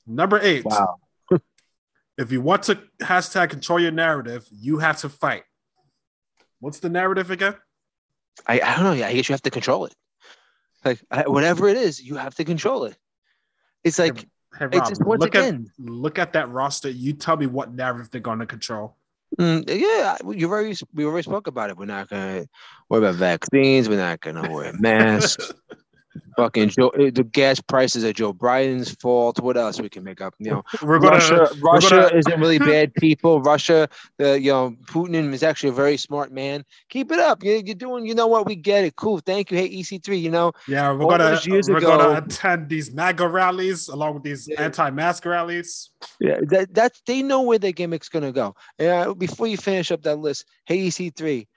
[0.07, 0.97] Number eight, Wow.
[2.17, 5.43] if you want to hashtag control your narrative, you have to fight.
[6.59, 7.55] What's the narrative again?
[8.47, 8.93] I, I don't know.
[8.93, 9.95] Yeah, I guess you have to control it.
[10.83, 12.97] Like I, whatever it is, you have to control it.
[13.83, 14.25] It's like
[14.57, 15.69] Hey it's Rob, just once look again.
[15.79, 16.89] at look at that roster.
[16.89, 18.97] You tell me what narrative they're going to control.
[19.39, 21.77] Mm, yeah, you already we already spoke about it.
[21.77, 22.45] We're not gonna
[22.89, 23.87] worry about vaccines.
[23.87, 25.53] We're not gonna wear masks.
[26.37, 29.39] Fucking Joe, uh, the gas prices are Joe Biden's fault.
[29.39, 30.33] What else we can make up?
[30.39, 33.41] You know, We're gonna Russia, we're Russia gonna- isn't really bad people.
[33.41, 36.63] Russia, the you know, Putin is actually a very smart man.
[36.89, 37.43] Keep it up.
[37.43, 38.05] You, you're doing.
[38.05, 38.45] You know what?
[38.45, 38.95] We get it.
[38.95, 39.19] Cool.
[39.19, 39.57] Thank you.
[39.57, 40.21] Hey, EC3.
[40.21, 44.23] You know, Yeah, we're gonna years we're ago- gonna attend these MAGA rallies along with
[44.23, 44.61] these Yeah.
[44.61, 45.89] anti-mask rallies.
[46.19, 48.55] Yeah, that that's they know where their gimmick's gonna go.
[48.79, 51.47] Uh, before you finish up that list, hey EC3,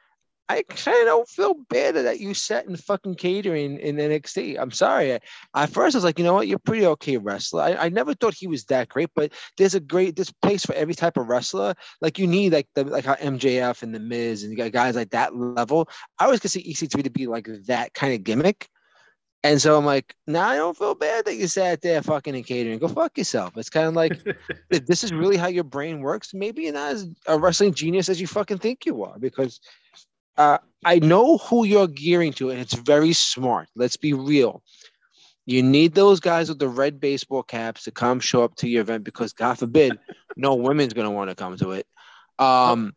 [0.49, 4.59] I kind of don't feel bad that you sat in fucking catering in NXT.
[4.61, 5.15] I'm sorry.
[5.15, 5.21] I,
[5.55, 7.63] at first I was like, you know what, you're a pretty okay wrestler.
[7.63, 10.75] I, I never thought he was that great, but there's a great this place for
[10.75, 11.75] every type of wrestler.
[12.03, 14.97] Like you need like the like how MJF and the Miz and you got guys
[14.97, 15.89] like that level.
[16.19, 18.69] I always consider EC3 to be like that kind of gimmick.
[19.45, 22.45] And so I'm like, now I don't feel bad that you sat there fucking in
[22.45, 22.79] catering.
[22.79, 23.57] Go fuck yourself.
[23.57, 24.19] It's kind of like
[24.71, 28.09] if this is really how your brain works, maybe you're not as a wrestling genius
[28.09, 29.19] as you fucking think you are.
[29.19, 29.61] Because
[30.37, 33.69] uh, I know who you're gearing to, and it's very smart.
[33.75, 34.63] Let's be real.
[35.47, 38.83] You need those guys with the red baseball caps to come show up to your
[38.83, 39.99] event because, God forbid,
[40.37, 41.87] no women's going to want to come to it.
[42.39, 42.95] Um,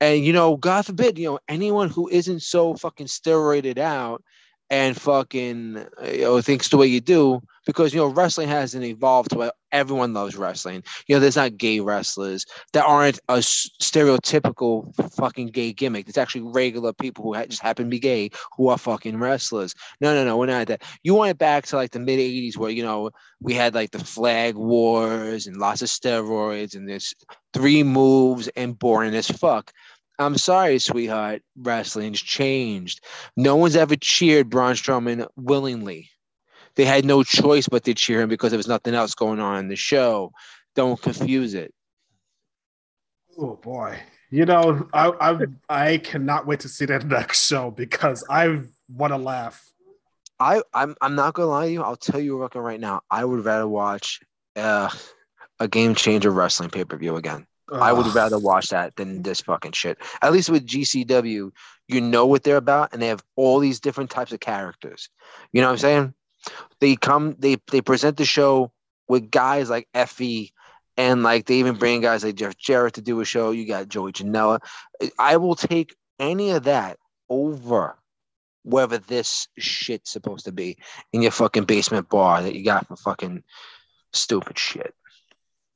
[0.00, 4.22] and you know, God forbid, you know, anyone who isn't so fucking steroided out
[4.72, 9.30] and fucking you know thinks the way you do because you know wrestling hasn't evolved
[9.30, 10.82] to where everyone loves wrestling.
[11.06, 16.08] You know, there's not gay wrestlers that aren't a stereotypical fucking gay gimmick.
[16.08, 19.74] It's actually regular people who just happen to be gay who are fucking wrestlers.
[20.00, 20.82] No, no, no, we're not that.
[21.02, 23.90] You want it back to like the mid '80s where you know we had like
[23.90, 27.14] the flag wars and lots of steroids and there's
[27.52, 29.72] three moves and boring as fuck.
[30.22, 31.42] I'm sorry, sweetheart.
[31.56, 33.04] Wrestling's changed.
[33.36, 36.10] No one's ever cheered Braun Strowman willingly.
[36.74, 39.58] They had no choice but to cheer him because there was nothing else going on
[39.58, 40.32] in the show.
[40.74, 41.74] Don't confuse it.
[43.38, 43.98] Oh boy.
[44.30, 49.12] You know, I I I cannot wait to see that next show because I want
[49.12, 49.70] to laugh.
[50.40, 51.82] I I'm I'm not gonna lie to you.
[51.82, 53.02] I'll tell you what right now.
[53.10, 54.20] I would rather watch
[54.56, 54.88] uh,
[55.60, 57.46] a game changer wrestling pay per view again.
[57.70, 59.98] I would rather watch that than this fucking shit.
[60.20, 61.50] At least with GCW,
[61.88, 65.08] you know what they're about, and they have all these different types of characters.
[65.52, 66.14] You know what I'm saying?
[66.80, 68.72] They come, they they present the show
[69.08, 70.50] with guys like Effy,
[70.96, 73.52] and like they even bring guys like Jeff Jarrett to do a show.
[73.52, 74.60] You got Joey Janela.
[75.18, 76.98] I will take any of that
[77.28, 77.96] over
[78.64, 80.76] wherever this shit's supposed to be
[81.12, 83.42] in your fucking basement bar that you got for fucking
[84.12, 84.94] stupid shit.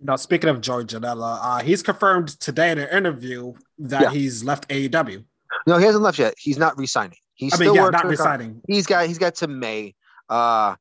[0.00, 4.10] Now, speaking of Joey Janela, uh, he's confirmed today in an interview that yeah.
[4.10, 5.24] he's left AEW.
[5.66, 6.34] No, he hasn't left yet.
[6.38, 7.18] He's not resigning.
[7.34, 8.60] He's I mean, still yeah, not resigning.
[8.68, 9.94] He's got he's got to May.
[10.28, 10.74] Uh,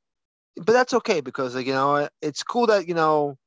[0.58, 3.38] but that's okay because like you know it's cool that you know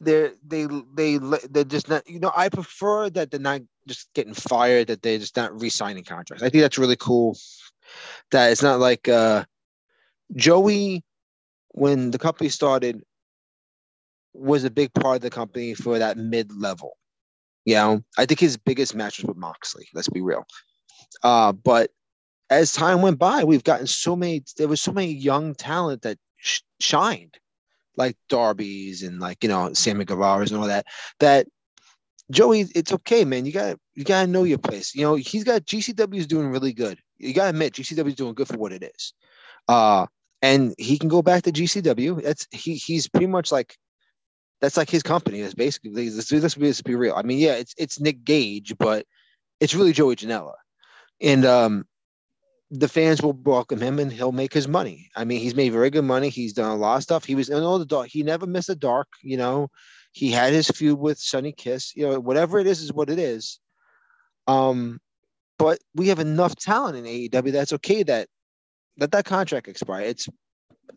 [0.00, 1.18] they're they they
[1.50, 5.18] they're just not you know I prefer that they're not just getting fired that they're
[5.18, 6.42] just not re-signing contracts.
[6.42, 7.36] I think that's really cool.
[8.30, 9.44] That it's not like uh,
[10.34, 11.04] Joey
[11.72, 13.02] when the company started
[14.32, 16.96] was a big part of the company for that mid level.
[17.64, 19.88] You know, I think his biggest match was with Moxley.
[19.94, 20.44] Let's be real.
[21.22, 21.90] Uh, but
[22.48, 24.42] as time went by, we've gotten so many.
[24.56, 27.38] There was so many young talent that sh- shined,
[27.96, 30.86] like Darby's and like you know Sammy Guevara's and all that.
[31.20, 31.46] That
[32.30, 33.46] Joey, it's okay, man.
[33.46, 34.94] You got you gotta know your place.
[34.94, 36.98] You know, he's got GCW is doing really good.
[37.18, 39.12] You gotta admit, GCW is doing good for what it is.
[39.68, 40.06] Uh,
[40.42, 42.22] and he can go back to GCW.
[42.22, 43.76] That's he he's pretty much like
[44.60, 45.40] that's like his company.
[45.40, 47.14] That's basically let's, be, let's be real.
[47.14, 49.06] I mean, yeah, it's it's Nick Gage, but
[49.58, 50.54] it's really Joey Janela,
[51.20, 51.86] and um,
[52.70, 55.10] the fans will welcome him, and he'll make his money.
[55.16, 56.28] I mean, he's made very good money.
[56.28, 57.24] He's done a lot of stuff.
[57.24, 58.08] He was in all the dark.
[58.08, 59.08] He never missed a dark.
[59.22, 59.70] You know,
[60.12, 61.96] he had his feud with Sonny Kiss.
[61.96, 63.58] You know, whatever it is, is what it is.
[64.46, 65.00] Um,
[65.58, 68.28] but we have enough talent in AEW that's okay that
[68.96, 70.02] that that contract expire.
[70.02, 70.28] It's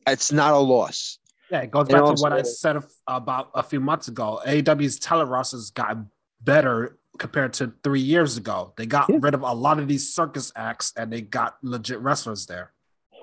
[0.07, 1.19] it's not a loss.
[1.53, 4.41] Yeah, it goes back to what I said about a few months ago.
[4.43, 5.97] AEW's talent rosters got
[6.41, 8.73] better compared to three years ago.
[8.75, 9.17] They got yeah.
[9.21, 12.73] rid of a lot of these circus acts and they got legit wrestlers there.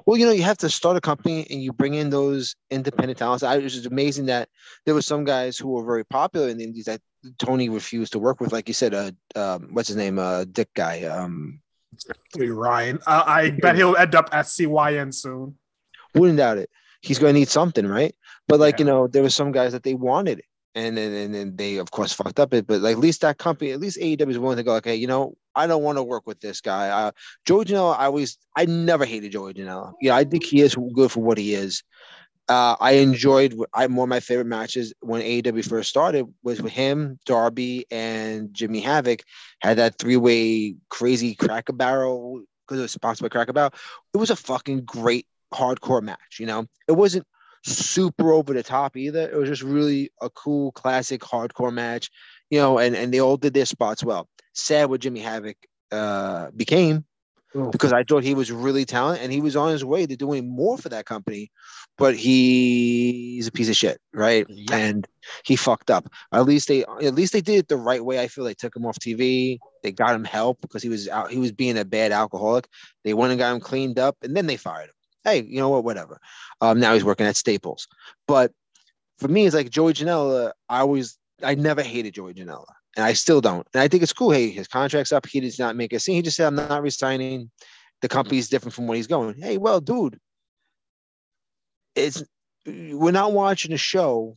[0.07, 3.19] Well, you know, you have to start a company and you bring in those independent
[3.19, 3.43] talents.
[3.43, 4.49] I was just amazing that
[4.87, 7.01] there were some guys who were very popular in the indies that
[7.40, 8.53] Tony refused to work with.
[8.53, 10.21] Like you said, uh, um, what's his name?
[10.21, 11.03] Uh, Dick guy.
[11.03, 11.61] Um,
[12.37, 13.01] Ryan.
[13.05, 15.57] Uh, I bet he'll end up at CYN soon.
[16.14, 16.71] Wouldn't doubt it.
[17.03, 18.14] He's going to need something, right?
[18.48, 18.79] But like yeah.
[18.81, 20.42] you know, there were some guys that they wanted
[20.74, 22.66] and then and then they of course fucked up it.
[22.66, 24.74] But like at least that company, at least AEW is willing to go.
[24.76, 26.88] Okay, you know, I don't want to work with this guy.
[26.88, 27.11] Uh,
[27.44, 29.92] Joey Janela, I always, I never hated Joey Janela.
[30.00, 31.83] Yeah, I think he is good for what he is.
[32.48, 33.55] Uh, I enjoyed.
[33.72, 38.53] I one of my favorite matches when AEW first started was with him, Darby, and
[38.53, 39.22] Jimmy Havoc.
[39.61, 43.74] Had that three way crazy Cracker Barrel because it was sponsored by Cracker Barrel.
[44.14, 46.38] It was a fucking great hardcore match.
[46.40, 47.24] You know, it wasn't
[47.64, 49.29] super over the top either.
[49.29, 52.11] It was just really a cool classic hardcore match,
[52.51, 54.29] you know, and, and they all did their spots well.
[54.55, 55.57] Sad what Jimmy Havoc
[55.92, 57.05] uh, became
[57.55, 57.70] oh.
[57.70, 60.49] because I thought he was really talented and he was on his way to doing
[60.49, 61.51] more for that company,
[61.99, 64.46] but he's a piece of shit, right?
[64.49, 64.77] Yeah.
[64.77, 65.07] And
[65.44, 66.09] he fucked up.
[66.33, 68.20] At least they at least they did it the right way.
[68.20, 69.59] I feel they took him off TV.
[69.83, 72.68] They got him help because he was out, he was being a bad alcoholic.
[73.05, 75.68] They went and got him cleaned up and then they fired him hey, you know
[75.68, 76.18] what, whatever.
[76.61, 77.87] Um, now he's working at Staples.
[78.26, 78.52] But
[79.18, 80.52] for me, it's like Joey Janela.
[80.68, 83.66] I always, I never hated Joey Janela, and I still don't.
[83.74, 84.30] And I think it's cool.
[84.30, 85.26] Hey, his contract's up.
[85.26, 86.16] He does not make a scene.
[86.16, 87.50] He just said, I'm not resigning.
[88.02, 89.35] The company's different from what he's going.
[89.40, 90.18] Hey, well, dude,
[91.94, 92.24] it's
[92.66, 94.37] we're not watching a show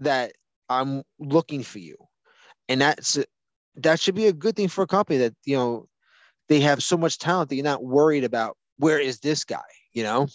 [0.00, 0.32] that
[0.68, 1.96] I'm looking for you,
[2.68, 3.18] and that's
[3.76, 5.88] that should be a good thing for a company that you know
[6.48, 9.60] they have so much talent that you're not worried about where is this guy?
[9.92, 10.28] You know,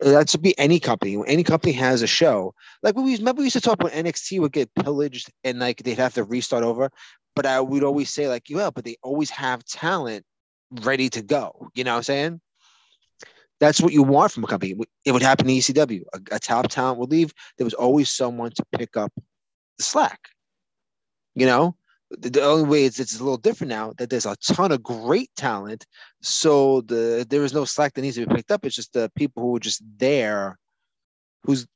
[0.00, 1.22] that should be any company.
[1.26, 4.52] Any company has a show, like we remember we used to talk when NXT would
[4.52, 6.90] get pillaged and like they'd have to restart over.
[7.34, 10.24] But I would always say like, yeah, but they always have talent
[10.82, 11.68] ready to go.
[11.74, 12.40] You know what I'm saying?
[13.60, 14.74] That's what you want from a company.
[15.04, 16.02] It would happen to ECW.
[16.12, 17.32] A, a top talent would leave.
[17.56, 19.12] There was always someone to pick up
[19.78, 20.18] the slack.
[21.34, 21.76] You know,
[22.18, 25.30] the, only way is it's a little different now that there's a ton of great
[25.36, 25.86] talent.
[26.20, 28.64] So the there is no slack that needs to be picked up.
[28.64, 30.58] It's just the people who are just there,
[31.44, 31.66] who's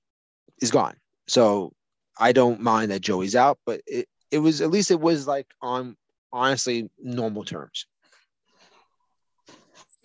[0.61, 0.95] is gone.
[1.27, 1.73] So
[2.19, 5.47] I don't mind that Joey's out, but it, it was at least it was like
[5.61, 5.97] on
[6.33, 7.87] honestly normal terms.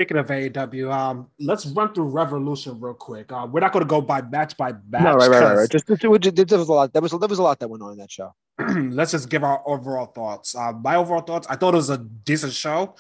[0.02, 3.32] Speaking of AEW, um, let's run through Revolution real quick.
[3.32, 5.04] Uh, we're not going to go by match by match.
[5.04, 5.70] No, right, right, right, right.
[5.70, 6.92] Just, just, just, there was a lot.
[6.92, 8.34] There was there was a lot that went on in that show.
[8.60, 10.56] let's just give our overall thoughts.
[10.56, 11.46] Uh, my overall thoughts.
[11.52, 12.96] I thought it was a decent show.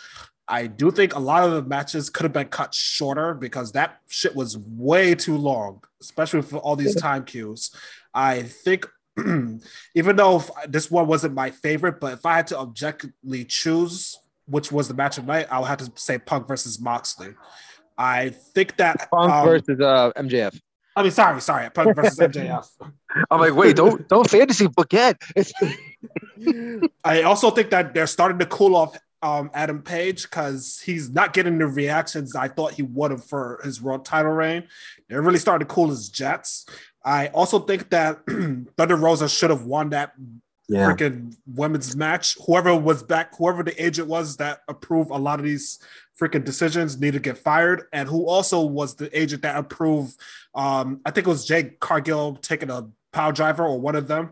[0.48, 3.98] I do think a lot of the matches could have been cut shorter because that
[4.08, 7.72] shit was way too long, especially for all these time cues.
[8.14, 8.86] I think
[9.96, 14.71] even though this one wasn't my favorite, but if I had to objectively choose which
[14.71, 17.34] was the match of night, I'll have to say Punk versus Moxley.
[17.97, 20.60] I think that Punk um, versus uh, MJF.
[20.95, 22.67] I mean, sorry, sorry, Punk versus MJF.
[23.32, 25.21] I'm like, wait, don't don't fantasy book yet.
[27.04, 31.34] I also think that they're starting to cool off um, Adam Page because he's not
[31.34, 34.63] getting the reactions I thought he would have for his world title reign.
[35.08, 36.65] They're really starting to cool his jets.
[37.04, 38.19] I also think that
[38.77, 40.13] Thunder Rosa should have won that
[40.72, 40.88] yeah.
[40.90, 42.38] freaking women's match.
[42.46, 45.80] Whoever was back, whoever the agent was that approved a lot of these
[46.20, 47.84] freaking decisions need to get fired.
[47.92, 50.20] And who also was the agent that approved,
[50.56, 54.32] um, I think it was Jade Cargill taking a power driver or one of them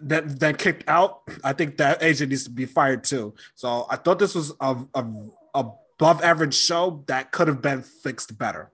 [0.00, 1.20] that that kicked out.
[1.44, 3.34] I think that agent needs to be fired too.
[3.54, 5.06] So I thought this was a, a,
[5.54, 8.72] a above average show that could have been fixed better.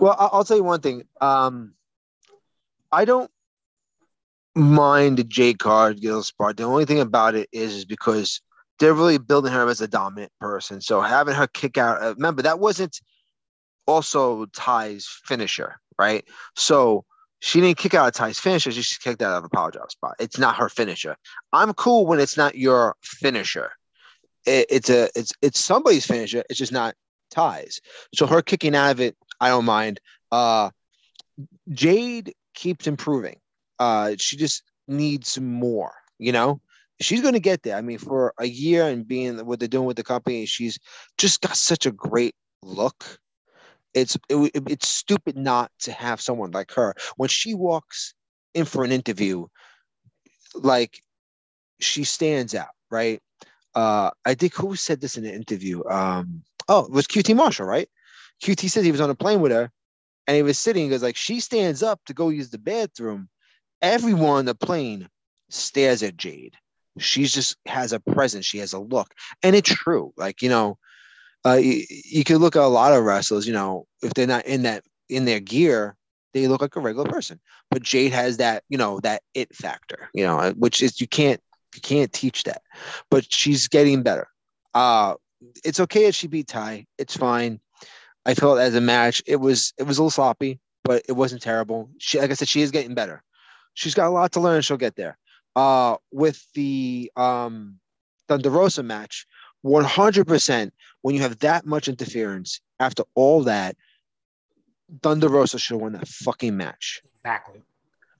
[0.00, 1.04] Well, I'll tell you one thing.
[1.20, 1.74] Um,
[2.90, 3.30] I don't
[4.54, 6.56] mind the Jade Cargill's part.
[6.56, 8.40] The only thing about it is, is because
[8.78, 10.80] they're really building her as a dominant person.
[10.80, 13.00] So having her kick out, uh, remember that wasn't
[13.86, 16.24] also Ty's finisher, right?
[16.56, 17.04] So
[17.40, 18.72] she didn't kick out of Ty's finisher.
[18.72, 20.14] She just kicked out of a power drop spot.
[20.18, 21.16] It's not her finisher.
[21.52, 23.70] I'm cool when it's not your finisher.
[24.46, 26.42] It, it's a it's it's somebody's finisher.
[26.48, 26.94] It's just not
[27.30, 27.80] Ty's.
[28.14, 30.00] So her kicking out of it, I don't mind.
[30.32, 30.70] Uh,
[31.70, 33.36] Jade keeps improving.
[33.78, 36.60] Uh, she just needs more, you know?
[37.00, 37.76] She's going to get there.
[37.76, 40.78] I mean, for a year and being what they're doing with the company, she's
[41.18, 43.18] just got such a great look.
[43.94, 48.14] It's it, it's stupid not to have someone like her when she walks
[48.54, 49.46] in for an interview.
[50.54, 51.00] Like
[51.80, 53.20] she stands out, right?
[53.74, 55.84] Uh, I think who said this in an interview?
[55.88, 57.88] Um, oh, it was QT Marshall, right?
[58.42, 59.70] QT said he was on a plane with her,
[60.26, 60.84] and he was sitting.
[60.84, 63.28] He goes like she stands up to go use the bathroom,
[63.82, 65.08] everyone on the plane
[65.50, 66.54] stares at Jade.
[66.98, 68.46] She's just has a presence.
[68.46, 70.12] She has a look, and it's true.
[70.16, 70.78] Like you know,
[71.44, 73.46] uh, you, you can look at a lot of wrestlers.
[73.46, 75.96] You know, if they're not in that in their gear,
[76.34, 77.40] they look like a regular person.
[77.70, 80.08] But Jade has that, you know, that it factor.
[80.14, 81.40] You know, which is you can't
[81.74, 82.62] you can't teach that.
[83.10, 84.28] But she's getting better.
[84.74, 85.14] Uh
[85.64, 86.86] it's okay if she beat Ty.
[86.98, 87.60] It's fine.
[88.24, 91.42] I felt as a match, it was it was a little sloppy, but it wasn't
[91.42, 91.90] terrible.
[91.98, 93.22] She, like I said, she is getting better
[93.74, 94.62] she's got a lot to learn.
[94.62, 95.18] She'll get there.
[95.54, 97.78] Uh, with the um,
[98.28, 99.26] Thunder Rosa match,
[99.64, 100.70] 100%,
[101.02, 103.76] when you have that much interference after all that,
[105.02, 107.02] Thunder Rosa should have won that fucking match.
[107.16, 107.62] Exactly.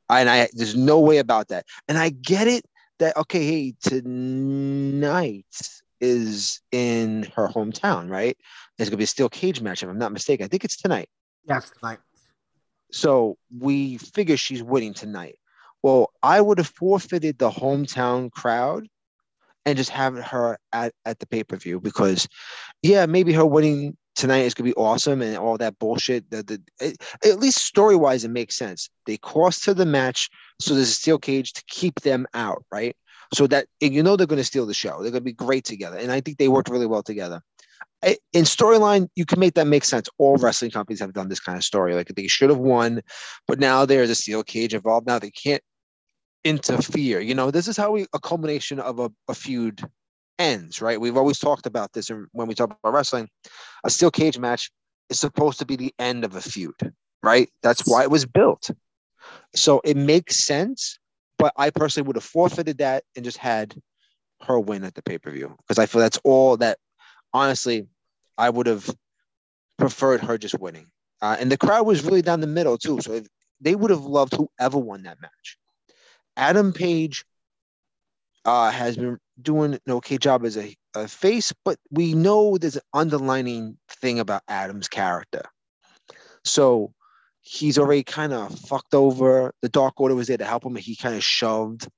[0.09, 1.67] And I, there's no way about that.
[1.89, 2.65] And I get it
[2.99, 5.47] that, okay, hey, tonight
[6.01, 8.37] is in her hometown, right?
[8.77, 10.45] There's going to be a steel cage match, if I'm not mistaken.
[10.45, 11.09] I think it's tonight.
[11.47, 11.99] Yes, tonight.
[12.93, 15.39] So we figure she's winning tonight.
[15.85, 18.89] Well, I would have forfeited the hometown crowd
[19.67, 22.27] and just have her at, at the pay per view because,
[22.81, 26.31] yeah, maybe her winning tonight is gonna be awesome and all that bullshit.
[26.31, 28.89] The, the it, eh, at least story wise, it makes sense.
[29.05, 32.97] They cross to the match, so there's a steel cage to keep them out, right?
[33.35, 35.03] So that you know they're gonna steal the show.
[35.03, 37.43] They're gonna be great together, and I think they worked really well together.
[38.33, 40.09] In storyline, you can make that make sense.
[40.17, 41.95] All wrestling companies have done this kind of story.
[41.95, 43.03] Like they should have won,
[43.47, 45.07] but now there's a steel cage involved.
[45.07, 45.63] Now they can't
[46.45, 47.21] interfere.
[47.21, 49.83] You know, this is how we a culmination of a, a feud
[50.39, 51.01] ends, right?
[51.01, 53.29] We've always talked about this when we talk about wrestling.
[53.85, 54.71] A steel cage match
[55.09, 56.93] is supposed to be the end of a feud,
[57.23, 57.49] right?
[57.63, 58.71] That's why it was built.
[59.55, 60.99] So it makes sense,
[61.39, 63.75] but I personally would have forfeited that and just had
[64.43, 66.79] her win at the pay per view because I feel that's all that.
[67.33, 67.87] Honestly,
[68.39, 68.89] I would have
[69.79, 70.87] preferred her just winning,
[71.21, 73.01] uh, and the crowd was really down the middle too.
[73.01, 73.27] So if,
[73.61, 75.59] they would have loved whoever won that match.
[76.37, 77.25] Adam Page
[78.45, 82.77] uh, has been doing an okay job as a a face, but we know there's
[82.77, 85.43] an underlining thing about Adam's character.
[86.45, 86.93] So
[87.41, 89.53] he's already kind of fucked over.
[89.63, 91.89] The Dark Order was there to help him, and he kind of shoved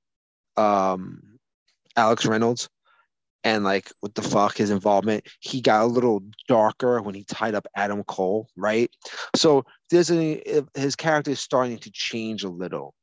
[0.55, 1.21] um,
[1.95, 2.69] Alex Reynolds.
[3.43, 5.25] And like, what the fuck, his involvement?
[5.39, 8.89] He got a little darker when he tied up Adam Cole, right?
[9.35, 12.93] So there's a his character is starting to change a little.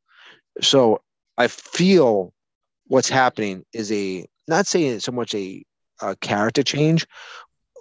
[0.60, 1.00] So
[1.36, 2.32] I feel
[2.86, 5.64] what's happening is a not saying so much a,
[6.00, 7.06] a character change.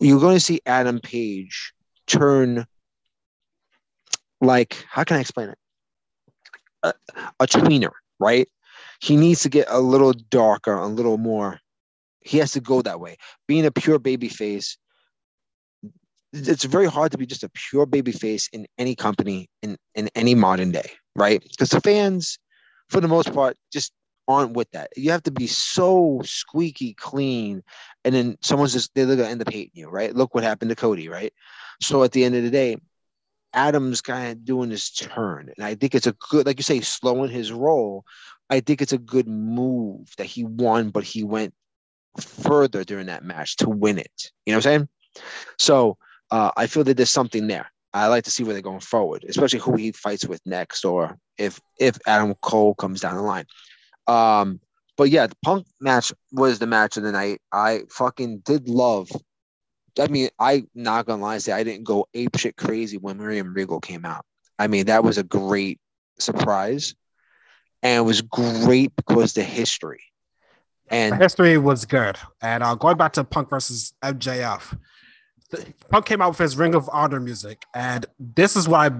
[0.01, 1.73] You're going to see Adam Page
[2.07, 2.65] turn
[4.41, 5.57] like how can I explain it?
[6.83, 6.93] A,
[7.39, 8.47] a tweener, right?
[8.99, 11.59] He needs to get a little darker, a little more.
[12.21, 13.17] He has to go that way.
[13.47, 14.77] Being a pure baby face,
[16.31, 20.09] it's very hard to be just a pure baby face in any company in, in
[20.15, 21.41] any modern day, right?
[21.41, 22.39] Because the fans,
[22.89, 23.91] for the most part, just
[24.27, 24.89] aren't with that.
[24.95, 27.63] You have to be so squeaky clean,
[28.05, 30.15] and then someone's just they're gonna end up hating you, right?
[30.15, 31.33] Look what happened to Cody, right?
[31.81, 32.77] So at the end of the day,
[33.53, 36.81] Adam's kind of doing his turn, and I think it's a good, like you say,
[36.81, 38.05] slowing his roll.
[38.49, 41.53] I think it's a good move that he won, but he went
[42.19, 44.31] further during that match to win it.
[44.45, 44.89] You know what I'm saying?
[45.57, 45.97] So
[46.31, 47.71] uh, I feel that there's something there.
[47.93, 51.17] I like to see where they're going forward, especially who he fights with next, or
[51.37, 53.45] if if Adam Cole comes down the line.
[54.07, 54.59] Um,
[54.97, 57.41] but yeah, the Punk match was the match of the night.
[57.51, 59.09] I fucking did love.
[59.99, 63.53] I mean, I not gonna lie, say I didn't go ape shit crazy when William
[63.53, 64.25] Regal came out.
[64.57, 65.79] I mean, that was a great
[66.19, 66.95] surprise,
[67.83, 70.01] and it was great because the history.
[70.89, 72.17] And the history was good.
[72.41, 74.77] And uh, going back to Punk versus MJF,
[75.89, 78.95] Punk came out with his Ring of Honor music, and this is what I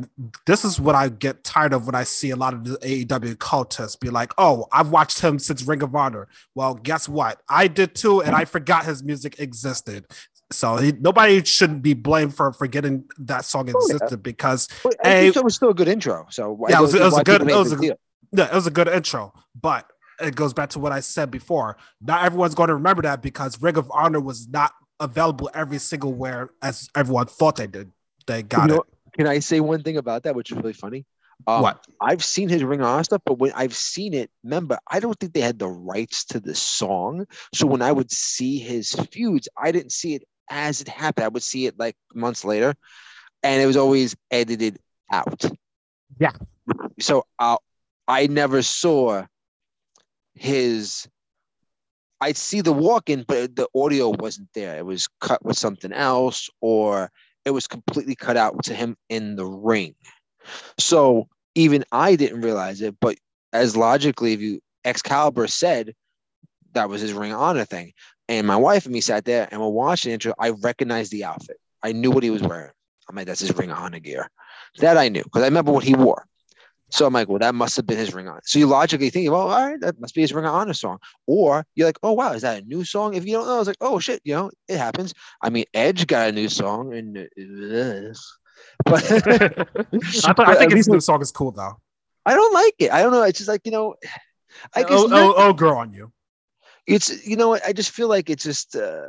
[0.45, 3.35] this is what I get tired of when I see a lot of the AEW
[3.35, 7.41] cultists be like, "Oh, I've watched him since Ring of Honor." Well, guess what?
[7.49, 10.05] I did too, and I forgot his music existed.
[10.51, 14.15] So he, nobody shouldn't be blamed for forgetting that song existed oh, yeah.
[14.17, 14.67] because
[15.03, 16.27] a, it was still a good intro.
[16.29, 17.97] So yeah, it was, it was a good it was a,
[18.31, 19.89] yeah, it was a good intro, but
[20.21, 21.77] it goes back to what I said before.
[22.01, 24.73] Not everyone's going to remember that because Ring of Honor was not
[25.03, 27.91] available every single where as everyone thought they did.
[28.25, 28.87] They got you know, it.
[29.17, 31.05] Can I say one thing about that, which is really funny?
[31.45, 31.85] Um, what?
[31.99, 35.19] I've seen his Ring of Honor stuff, but when I've seen it, remember, I don't
[35.19, 37.25] think they had the rights to the song.
[37.53, 41.25] So when I would see his feuds, I didn't see it as it happened.
[41.25, 42.75] I would see it like months later,
[43.43, 44.79] and it was always edited
[45.11, 45.43] out.
[46.19, 46.31] Yeah.
[46.99, 47.57] So uh,
[48.07, 49.25] I never saw
[50.33, 51.07] his
[52.23, 54.77] I'd see the walk in, but the audio wasn't there.
[54.77, 57.11] It was cut with something else, or
[57.43, 59.93] it was completely cut out to him in the ring.
[60.79, 63.17] So even I didn't realize it, but
[63.51, 65.93] as logically, if you Excalibur said
[66.71, 67.91] that was his ring honor thing,
[68.29, 71.57] and my wife and me sat there and we're watching it, I recognized the outfit.
[71.83, 72.71] I knew what he was wearing.
[73.09, 74.29] I'm like, that's his ring honor gear.
[74.77, 76.25] That I knew because I remember what he wore.
[76.93, 78.41] So I'm like, well, that must have been his Ring of Honor.
[78.45, 80.99] So you logically think, well, all right, that must be his Ring of Honor song.
[81.25, 83.15] Or you're like, oh wow, is that a new song?
[83.15, 85.11] If you don't know, it's like, oh shit, you know, it happens.
[85.41, 88.13] I mean, Edge got a new song, and uh,
[88.85, 91.79] but I, thought, I think his new song is cool though.
[92.27, 92.91] I don't like it.
[92.91, 93.23] I don't know.
[93.23, 93.95] It's just like you know,
[94.75, 96.11] I guess oh, oh, oh girl on you.
[96.85, 99.07] It's you know, I just feel like it's just uh,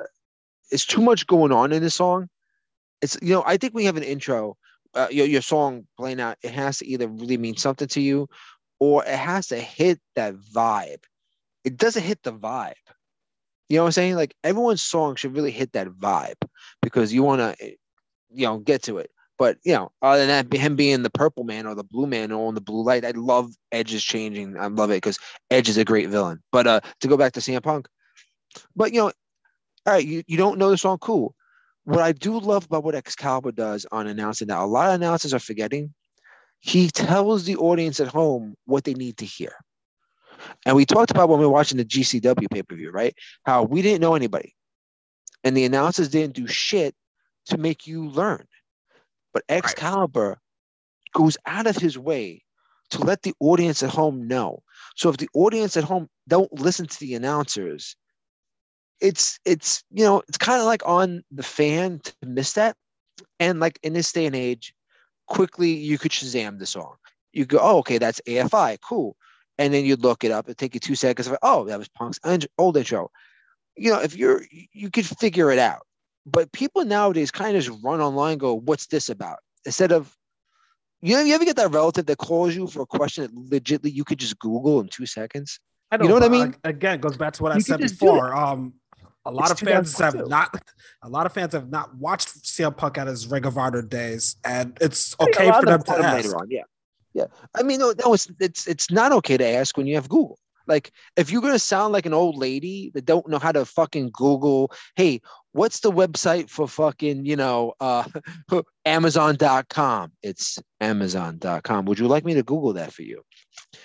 [0.71, 2.31] it's too much going on in this song.
[3.03, 4.57] It's you know, I think we have an intro
[4.95, 8.29] uh, your, your song playing out, it has to either really mean something to you
[8.81, 11.03] or it has to hit that vibe.
[11.65, 12.75] It doesn't hit the vibe.
[13.69, 14.17] You know what I'm saying?
[14.17, 16.37] Like everyone's song should really hit that vibe
[16.83, 17.77] because you want to,
[18.31, 19.11] you know, get to it.
[19.37, 22.31] But you know, other than that, him being the purple man or the blue man
[22.31, 24.57] or on the blue light, I love Edge's changing.
[24.59, 25.19] I love it because
[25.51, 26.41] Edge is a great villain.
[26.53, 27.89] But uh, to go back to CM Punk,
[28.77, 29.13] but you know,
[29.87, 31.35] all right, you, you don't know the song, cool
[31.85, 35.35] what I do love about what Excalibur does on announcing that a lot of announcers
[35.35, 35.93] are forgetting,
[36.61, 39.55] he tells the audience at home what they need to hear.
[40.67, 43.15] And we talked about when we were watching the GCW pay per view, right?
[43.45, 44.55] How we didn't know anybody.
[45.43, 46.95] And the announcers didn't do shit
[47.47, 48.47] to make you learn.
[49.35, 50.39] But Excalibur right.
[51.13, 52.43] goes out of his way
[52.91, 54.63] to let the audience at home know.
[54.97, 57.97] So if the audience at home don't listen to the announcers,
[59.01, 62.77] it's it's you know it's kind of like on the fan to miss that.
[63.41, 64.75] And like in this day and age
[65.27, 66.97] quickly you could shazam the song.
[67.33, 69.17] You go oh okay that's afi cool.
[69.57, 71.89] And then you'd look it up and take you two seconds of oh that was
[71.89, 72.19] punk's
[72.59, 73.11] old intro.
[73.77, 75.87] You know if you're you could figure it out.
[76.27, 79.39] But people nowadays kind of just run online go what's this about?
[79.67, 80.17] Instead of
[81.03, 83.93] you know you ever get that relative that calls you for a question that legitly
[83.93, 85.61] you could just google in two seconds?
[86.03, 86.57] You know what I mean?
[86.65, 88.35] Again, it goes back to what you I said before.
[88.35, 88.75] Um,
[89.27, 90.63] a lot It's of fans have not.
[91.03, 94.37] A lot of fans have not watched CM Punk at his Ring of Honor days,
[94.45, 96.17] and it's I mean, a okay for of them to ask.
[96.27, 96.51] later on.
[96.51, 96.63] Yeah,
[97.15, 97.27] yeah.
[97.55, 100.39] I mean, no, no, it's it's it's not okay to ask when you have Google.
[100.67, 104.11] Like, if you're gonna sound like an old lady that don't know how to fucking
[104.13, 105.21] Google, hey,
[105.53, 108.05] what's the website for fucking you know uh,
[108.85, 110.13] Amazon.com?
[110.23, 111.85] It's Amazon.com.
[111.87, 113.23] Would you like me to Google that for you?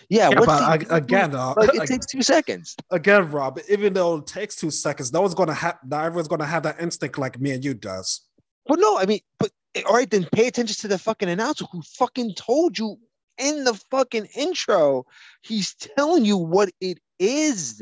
[0.09, 0.29] Yeah.
[0.29, 2.75] Yeah, but the- ag- again, uh, like, it takes two seconds.
[2.91, 3.59] again, Rob.
[3.69, 5.77] Even though it takes two seconds, no one's gonna have.
[5.85, 8.21] Not everyone's gonna have that instinct like me and you does.
[8.67, 11.65] But no, I mean, but eh, all right, then pay attention to the fucking announcer
[11.71, 12.97] who fucking told you
[13.37, 15.05] in the fucking intro.
[15.41, 17.81] He's telling you what it is.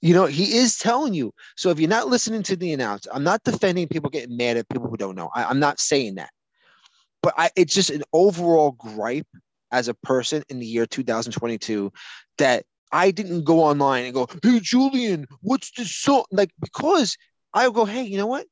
[0.00, 1.32] You know, he is telling you.
[1.56, 4.68] So if you're not listening to the announcer, I'm not defending people getting mad at
[4.68, 5.30] people who don't know.
[5.34, 6.30] I, I'm not saying that.
[7.22, 9.26] But I, it's just an overall gripe
[9.74, 11.92] as a person in the year 2022
[12.38, 16.24] that I didn't go online and go, hey, Julian, what's this song?
[16.30, 17.16] Like, because
[17.52, 18.46] I go, hey, you know what?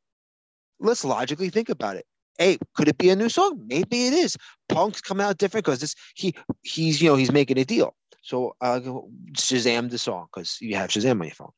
[0.83, 2.05] let's logically think about it.
[2.39, 3.63] Hey, could it be a new song?
[3.67, 4.37] Maybe it is.
[4.69, 7.95] Punk's come out different because this he he's you know he's making a deal.
[8.23, 11.51] So uh, go Shazam the song because you have Shazam on your phone,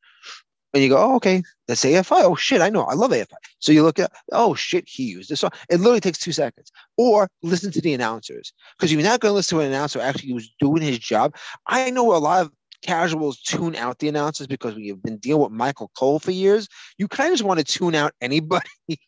[0.74, 2.22] and you go, oh okay, that's AFI.
[2.24, 3.36] Oh shit, I know, I love AFI.
[3.60, 5.50] So you look at, oh shit, he used this song.
[5.70, 6.70] It literally takes two seconds.
[6.98, 10.32] Or listen to the announcers because you're not going to listen to an announcer actually
[10.32, 11.36] was doing his job.
[11.66, 12.52] I know a lot of
[12.82, 16.68] casuals tune out the announcers because we've been dealing with Michael Cole for years.
[16.98, 18.68] You kind of just want to tune out anybody.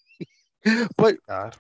[0.97, 1.57] but God.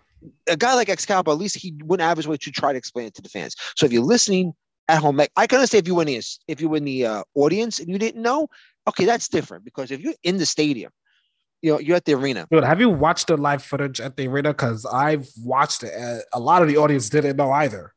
[0.48, 2.78] a guy like Excalibur, at least he went out of his way to try to
[2.78, 3.54] explain it to the fans.
[3.76, 4.54] So if you're listening
[4.88, 6.84] at home, like I can understand if you were in the if you were in
[6.84, 8.48] the uh, audience and you didn't know,
[8.88, 10.90] okay, that's different because if you're in the stadium,
[11.62, 12.46] you know, you're at the arena.
[12.50, 14.50] Dude, have you watched the live footage at the arena?
[14.50, 15.92] Because I've watched it.
[16.32, 17.92] A lot of the audience didn't know either.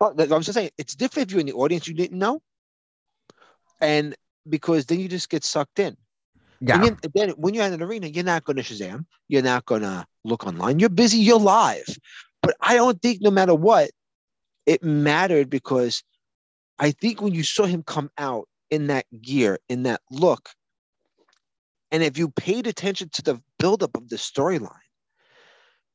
[0.00, 2.40] Well, I'm just saying it's different if you're in the audience you didn't know,
[3.80, 4.14] and
[4.48, 5.96] because then you just get sucked in.
[6.60, 6.74] Yeah.
[6.74, 9.06] And then, then when you're in an arena, you're not going to Shazam.
[9.28, 10.78] You're not going to look online.
[10.78, 11.18] You're busy.
[11.18, 11.86] You're live.
[12.42, 13.90] But I don't think no matter what,
[14.66, 16.02] it mattered because
[16.78, 20.50] I think when you saw him come out in that gear, in that look,
[21.90, 24.70] and if you paid attention to the buildup of the storyline,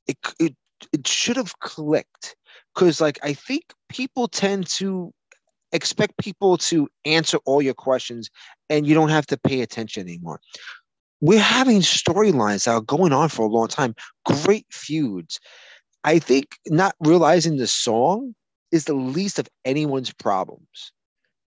[0.08, 0.56] it it
[0.92, 2.36] it should have clicked.
[2.74, 5.14] Because like I think people tend to
[5.72, 8.30] expect people to answer all your questions
[8.70, 10.40] and you don't have to pay attention anymore.
[11.22, 13.96] We're having storylines that are going on for a long time,
[14.26, 15.40] great feuds.
[16.04, 18.36] I think not realizing the song
[18.72, 20.92] is the least of anyone's problems.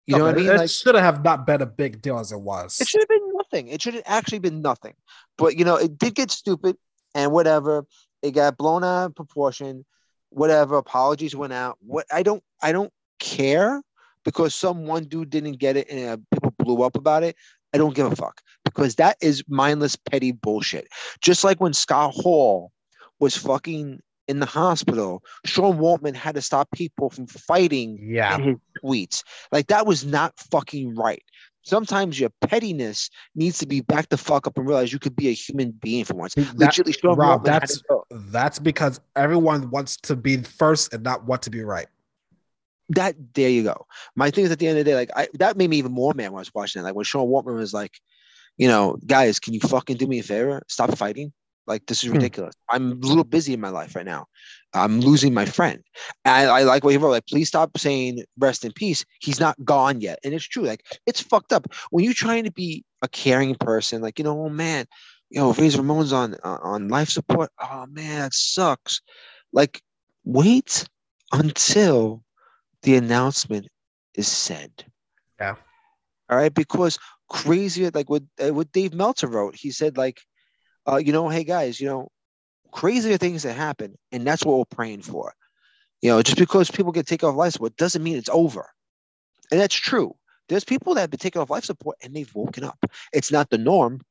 [0.08, 0.49] You know what I mean?
[0.49, 2.80] It Like should have not been a big deal as it was.
[2.80, 3.68] it should have been nothing.
[3.70, 4.93] It should have actually been nothing.
[5.38, 6.78] But you know, it did get stupid
[7.16, 7.86] and whatever.
[8.22, 9.86] It got blown out of proportion.
[10.30, 10.78] Whatever.
[10.78, 11.78] Apologies went out.
[11.82, 13.82] What I don't I don't care
[14.24, 17.36] because some one dude didn't get it and uh, people blew up about it.
[17.74, 20.88] I don't give a fuck because that is mindless petty bullshit.
[21.22, 22.72] Just like when Scott Hall
[23.20, 28.36] was fucking in the hospital, Sean Waltman had to stop people from fighting yeah.
[28.36, 29.24] in his tweets.
[29.52, 31.22] Like that was not fucking right.
[31.64, 35.30] Sometimes your pettiness needs to be back the fuck up and realize you could be
[35.30, 36.36] a human being for once.
[36.36, 37.84] That- Literally, Sean Rob, Waltman that's
[38.32, 41.88] that's because everyone wants to be first and not want to be right.
[42.90, 43.16] that.
[43.34, 43.86] There you go.
[44.16, 45.92] My thing is at the end of the day, like I, that made me even
[45.92, 46.86] more mad when I was watching it.
[46.86, 48.00] Like when Sean Waltman was like,
[48.58, 50.62] you know, guys, can you fucking do me a favor?
[50.68, 51.34] Stop fighting.
[51.68, 52.16] Like this is Hmm.
[52.18, 52.55] ridiculous.
[52.70, 54.26] I'm a little busy in my life right now.
[54.74, 55.82] I'm losing my friend.
[56.26, 57.11] And I, I like what he wrote.
[57.11, 59.05] Like, please stop saying rest in peace.
[59.22, 60.20] He's not gone yet.
[60.24, 60.63] And it's true.
[60.63, 61.68] Like, it's fucked up.
[61.91, 64.86] When you're trying to be a caring person, like, you know, oh man,
[65.30, 67.49] you know, Razor Ramon's on uh, on life support.
[67.59, 69.01] Oh man, that sucks.
[69.53, 69.82] Like,
[70.26, 70.86] wait
[71.32, 72.24] until
[72.82, 73.68] the announcement
[74.16, 74.72] is said.
[75.39, 75.55] Yeah.
[76.30, 76.97] All right, because
[77.30, 80.20] crazy like what uh, what Dave Meltzer wrote, he said like,
[80.88, 82.10] uh, you know, hey guys, you know,
[82.72, 85.34] crazier things that happen, and that's what we're praying for.
[86.02, 88.70] You know, just because people get taken off life support doesn't mean it's over,
[89.52, 90.16] and that's true.
[90.48, 92.78] There's people that have been taken off life support and they've woken up.
[93.14, 94.02] It's not the norm.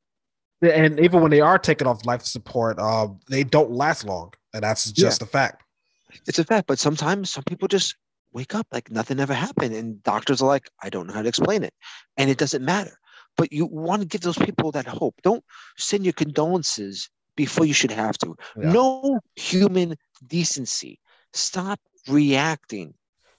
[0.61, 4.63] And even when they are taken off life support, uh, they don't last long, and
[4.63, 5.63] that's just a fact.
[6.27, 7.95] It's a fact, but sometimes some people just
[8.31, 11.29] wake up like nothing ever happened, and doctors are like, I don't know how to
[11.29, 11.73] explain it,
[12.17, 12.97] and it doesn't matter.
[13.37, 15.15] But you want to give those people that hope.
[15.23, 15.43] Don't
[15.77, 18.35] send your condolences before you should have to.
[18.57, 18.71] Yeah.
[18.71, 20.99] No human decency.
[21.33, 22.93] Stop reacting.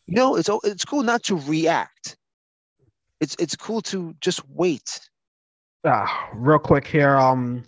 [0.06, 2.16] You know, it's it's cool not to react.
[3.20, 5.00] It's it's cool to just wait.
[5.84, 7.16] Ah, real quick here.
[7.16, 7.64] Um,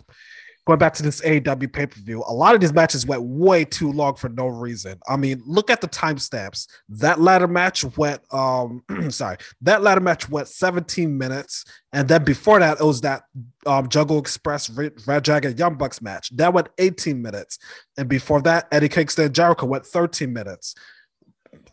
[0.69, 3.65] going back to this AEW pay per view, a lot of these matches went way
[3.65, 4.99] too long for no reason.
[5.07, 6.67] I mean, look at the timestamps.
[6.89, 12.59] That ladder match went, um, sorry, that ladder match went 17 minutes, and then before
[12.59, 13.23] that, it was that
[13.65, 17.57] um, Jungle Express Red, Dragon Young Bucks match that went 18 minutes,
[17.97, 20.75] and before that, Eddie Kingston Jericho went 13 minutes.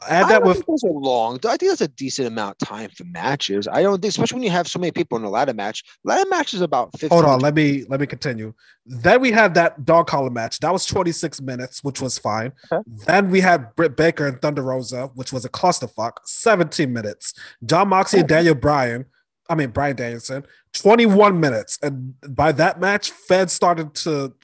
[0.09, 1.39] Add that with those are long.
[1.47, 3.69] I think that's a decent amount of time for matches.
[3.69, 5.85] I don't think, especially when you have so many people in a ladder match.
[6.05, 7.11] Ladder match is about 15.
[7.11, 8.55] Hold on, let me let me continue.
[8.85, 10.61] Then we had that dog collar match.
[10.61, 12.53] That was 26 minutes, which was fine.
[12.71, 12.83] Okay.
[13.07, 17.35] Then we had Britt Baker and Thunder Rosa, which was a clusterfuck, 17 minutes.
[17.65, 18.35] Jon Moxley and oh.
[18.35, 19.07] Daniel Bryan.
[19.49, 20.45] I mean Bryan Danielson,
[20.75, 21.79] 21 minutes.
[21.83, 24.35] And by that match, fans started to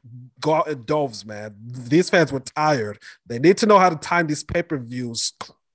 [0.41, 1.55] go out in doves, man.
[1.65, 2.99] These fans were tired.
[3.27, 5.35] They need to know how to time these pay-per-views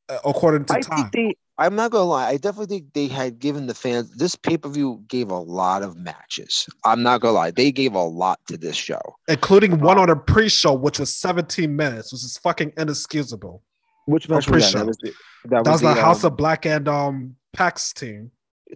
[0.09, 1.09] uh, according to I time.
[1.13, 2.27] They, I'm not gonna lie.
[2.27, 6.67] I definitely think they had given the fans this pay-per-view gave a lot of matches.
[6.85, 7.51] I'm not gonna lie.
[7.51, 9.01] They gave a lot to this show.
[9.27, 13.63] Including one um, on a pre-show, which was 17 minutes, which is fucking inexcusable.
[14.05, 14.79] Which match was that?
[14.79, 15.13] That was the,
[15.45, 18.31] that was that was the, the House um, of Black and um PAC's team.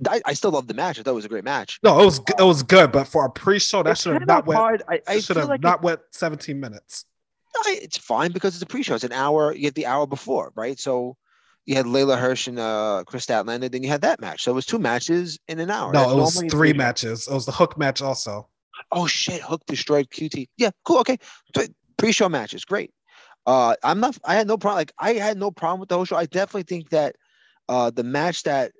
[0.07, 0.99] I, I, still love the match.
[0.99, 1.79] I thought it was a great match.
[1.83, 4.59] No, it was it was good, but for a pre-show, that should have not went.
[4.59, 4.83] Hard.
[4.87, 7.05] I, I should have like not it, went 17 minutes.
[7.65, 8.95] It's fine because it's a pre-show.
[8.95, 9.53] It's an hour.
[9.53, 10.79] You get the hour before, right?
[10.79, 11.17] So
[11.65, 13.71] you had Leyla Hirsch and uh, Kris Statlander.
[13.71, 14.43] Then you had that match.
[14.43, 15.91] So it was two matches in an hour.
[15.91, 17.27] No, it was three matches.
[17.27, 18.47] It was the Hook match also.
[18.91, 19.41] Oh shit!
[19.41, 20.47] Hook destroyed QT.
[20.57, 20.99] Yeah, cool.
[20.99, 21.17] Okay,
[21.97, 22.91] pre-show matches, great.
[23.45, 24.17] Uh, I'm not.
[24.23, 24.79] I had no problem.
[24.79, 26.15] Like I had no problem with the whole show.
[26.15, 27.15] I definitely think that
[27.69, 28.71] uh, the match that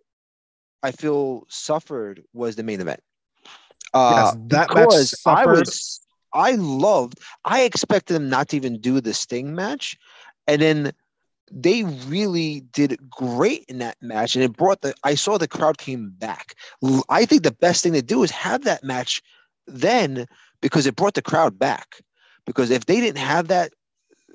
[0.84, 3.01] I feel suffered was the main event.
[3.93, 5.99] Uh, yes, that because I was,
[6.34, 9.97] I loved, I expected them not to even do the Sting match,
[10.47, 10.93] and then
[11.51, 14.93] they really did great in that match, and it brought the.
[15.03, 16.55] I saw the crowd came back.
[17.09, 19.21] I think the best thing to do is have that match
[19.67, 20.25] then
[20.61, 22.01] because it brought the crowd back.
[22.45, 23.73] Because if they didn't have that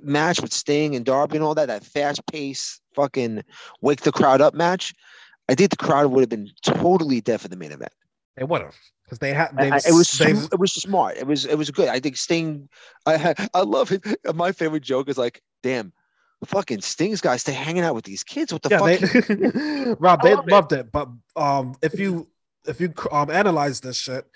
[0.03, 3.43] match with Sting and Darby and all that, that fast pace fucking
[3.81, 4.95] wake the crowd up match,
[5.49, 7.93] I think the crowd would have been totally dead for the main event.
[8.37, 9.51] They would have because they had.
[9.59, 11.17] It was it was smart.
[11.17, 11.89] It was it was good.
[11.89, 12.69] I think Sting.
[13.07, 14.05] I I love it.
[14.35, 15.93] My favorite joke is like, damn,
[16.45, 18.53] fucking Sting's guys stay hanging out with these kids.
[18.53, 19.27] What the yeah, fuck?
[19.27, 20.81] They, Rob, they love loved it.
[20.81, 20.93] it.
[20.93, 22.29] But um, if you
[22.67, 24.27] if you um analyze this shit,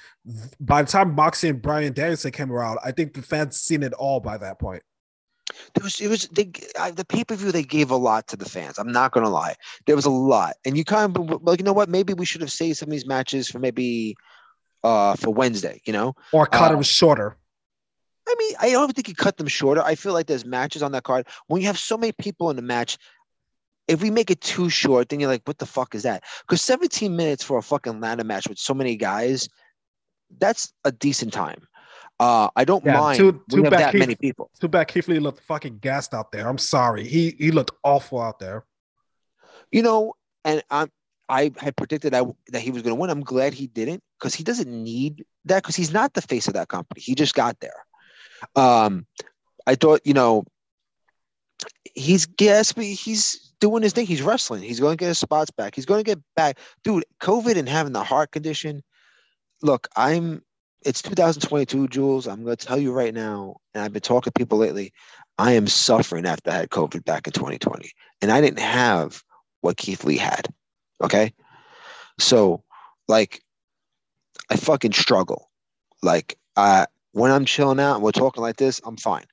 [0.61, 3.92] by the time Moxie and Bryan Danielson came around, I think the fans seen it
[3.92, 4.82] all by that point.
[5.74, 8.36] There was it was they I, the pay per view they gave a lot to
[8.36, 8.78] the fans.
[8.78, 9.54] I'm not gonna lie,
[9.86, 11.88] there was a lot, and you kind of like you know what?
[11.88, 14.16] Maybe we should have saved some of these matches for maybe
[14.82, 15.80] uh for Wednesday.
[15.84, 17.36] You know, or cut uh, them shorter.
[18.28, 19.82] I mean, I don't think you cut them shorter.
[19.82, 22.56] I feel like there's matches on that card when you have so many people in
[22.56, 22.98] the match.
[23.88, 26.22] If we make it too short, then you're like, what the fuck is that?
[26.42, 29.48] Because 17 minutes for a fucking ladder match with so many guys,
[30.38, 31.66] that's a decent time.
[32.20, 34.50] Uh, I don't yeah, mind too, too have that Keith, many people.
[34.60, 36.46] Too bad Keith Lee looked fucking gassed out there.
[36.46, 37.08] I'm sorry.
[37.08, 38.66] He he looked awful out there.
[39.72, 40.12] You know,
[40.44, 40.90] and I'm
[41.30, 43.08] I had predicted I, that he was going to win.
[43.08, 46.54] I'm glad he didn't because he doesn't need that because he's not the face of
[46.54, 47.00] that company.
[47.00, 47.86] He just got there.
[48.54, 49.06] Um,
[49.66, 50.44] I thought, you know,
[51.94, 54.06] he's guess he's doing his thing.
[54.06, 54.62] He's wrestling.
[54.62, 55.74] He's going to get his spots back.
[55.74, 57.04] He's going to get back, dude.
[57.22, 58.82] COVID and having the heart condition.
[59.62, 60.42] Look, I'm
[60.82, 62.26] it's 2022, Jules.
[62.26, 64.92] I'm going to tell you right now, and I've been talking to people lately.
[65.38, 67.90] I am suffering after I had COVID back in 2020,
[68.22, 69.22] and I didn't have
[69.60, 70.48] what Keith Lee had.
[71.02, 71.32] Okay,
[72.18, 72.62] so
[73.08, 73.42] like,
[74.50, 75.50] I fucking struggle.
[76.02, 79.24] Like, uh, when I'm chilling out and we're talking like this, I'm fine.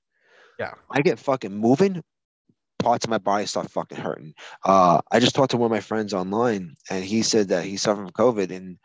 [0.60, 2.04] Yeah, I get fucking moving.
[2.80, 4.34] Parts of my body start fucking hurting.
[4.64, 7.82] Uh, I just talked to one of my friends online, and he said that he's
[7.82, 8.78] suffering from COVID and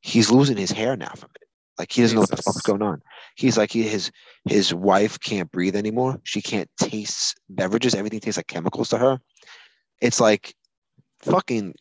[0.00, 1.47] he's losing his hair now from it.
[1.78, 2.30] Like he doesn't Jesus.
[2.30, 3.02] know what the fuck's going on.
[3.36, 4.10] He's like he, his
[4.44, 6.20] his wife can't breathe anymore.
[6.24, 7.94] She can't taste beverages.
[7.94, 9.20] Everything tastes like chemicals to her.
[10.00, 10.54] It's like
[11.20, 11.74] fucking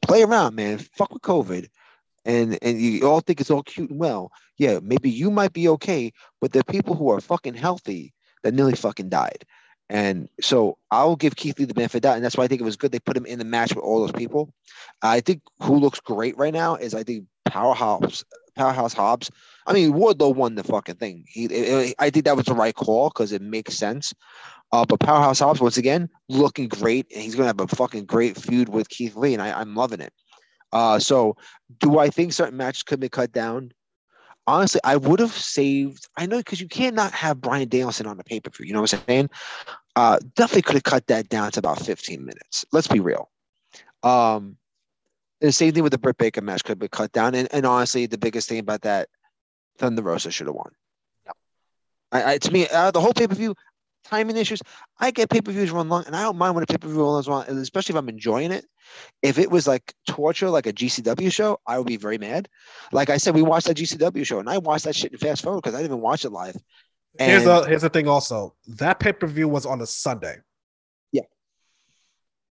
[0.00, 0.78] play around, man.
[0.78, 1.68] Fuck with COVID.
[2.24, 4.32] And and you all think it's all cute and well.
[4.58, 8.74] Yeah, maybe you might be okay, but the people who are fucking healthy that nearly
[8.74, 9.44] fucking died.
[9.88, 12.16] And so I'll give Keith Lee the benefit of that.
[12.16, 13.84] And that's why I think it was good they put him in the match with
[13.84, 14.52] all those people.
[15.02, 18.24] I think who looks great right now is I think Powerhouse
[18.54, 19.30] Powerhouse Hobbs.
[19.66, 21.24] I mean, Wardlow won the fucking thing.
[21.26, 24.12] He, it, I think that was the right call because it makes sense.
[24.72, 28.36] Uh, but Powerhouse Hobbs, once again, looking great, and he's to have a fucking great
[28.36, 30.12] feud with Keith Lee, and I, I'm loving it.
[30.72, 31.36] Uh, so,
[31.80, 33.72] do I think certain matches could be cut down?
[34.46, 36.08] Honestly, I would have saved.
[36.16, 38.66] I know because you can't not have Bryan Danielson on the pay per view.
[38.66, 39.30] You know what I'm saying?
[39.94, 42.64] Uh, definitely could have cut that down to about 15 minutes.
[42.72, 43.30] Let's be real.
[44.02, 44.56] Um,
[45.46, 47.34] the same thing with the Britt Baker match could be cut down.
[47.34, 49.08] And, and honestly, the biggest thing about that,
[49.78, 50.70] Thunder Rosa should have won.
[51.26, 51.36] Yep.
[52.12, 53.54] I, I to me, uh, the whole pay per view,
[54.04, 54.62] timing issues.
[54.98, 56.88] I get pay per views run long, and I don't mind when a pay per
[56.88, 58.64] view runs long, especially if I'm enjoying it.
[59.22, 62.48] If it was like torture, like a GCW show, I would be very mad.
[62.92, 65.42] Like I said, we watched that GCW show, and I watched that shit in fast
[65.42, 66.56] forward because I didn't even watch it live.
[67.18, 68.08] And here's the here's the thing.
[68.08, 70.36] Also, that pay per view was on a Sunday.
[71.10, 71.22] Yeah,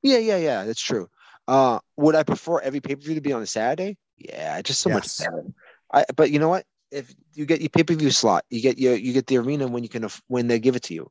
[0.03, 0.65] yeah, yeah, yeah.
[0.65, 1.09] That's true.
[1.47, 3.97] Uh, would I prefer every pay per view to be on a Saturday?
[4.17, 5.21] Yeah, just so yes.
[5.21, 5.45] much better.
[5.93, 6.65] I, but you know what?
[6.91, 9.67] If you get your pay per view slot, you get your you get the arena
[9.67, 11.11] when you can when they give it to you.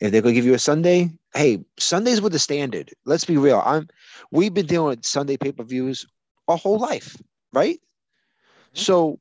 [0.00, 2.92] If they're gonna give you a Sunday, hey, Sundays were the standard.
[3.04, 3.62] Let's be real.
[3.64, 3.88] I'm
[4.30, 6.06] we've been dealing with Sunday pay per views
[6.48, 7.16] our whole life,
[7.52, 7.76] right?
[7.76, 8.80] Mm-hmm.
[8.80, 9.20] So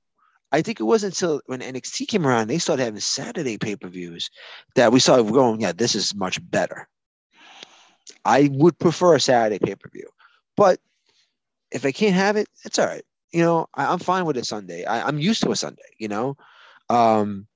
[0.52, 3.88] I think it wasn't until when NXT came around, they started having Saturday pay per
[3.88, 4.30] views
[4.76, 6.88] that we started going, yeah, this is much better.
[8.24, 10.08] I would prefer a Saturday pay per view,
[10.56, 10.80] but
[11.72, 13.04] if I can't have it, it's all right.
[13.32, 14.86] You know, I, am fine with a Sunday.
[14.86, 15.84] I, am used to a Sunday.
[15.98, 16.38] You know,
[16.90, 17.48] um,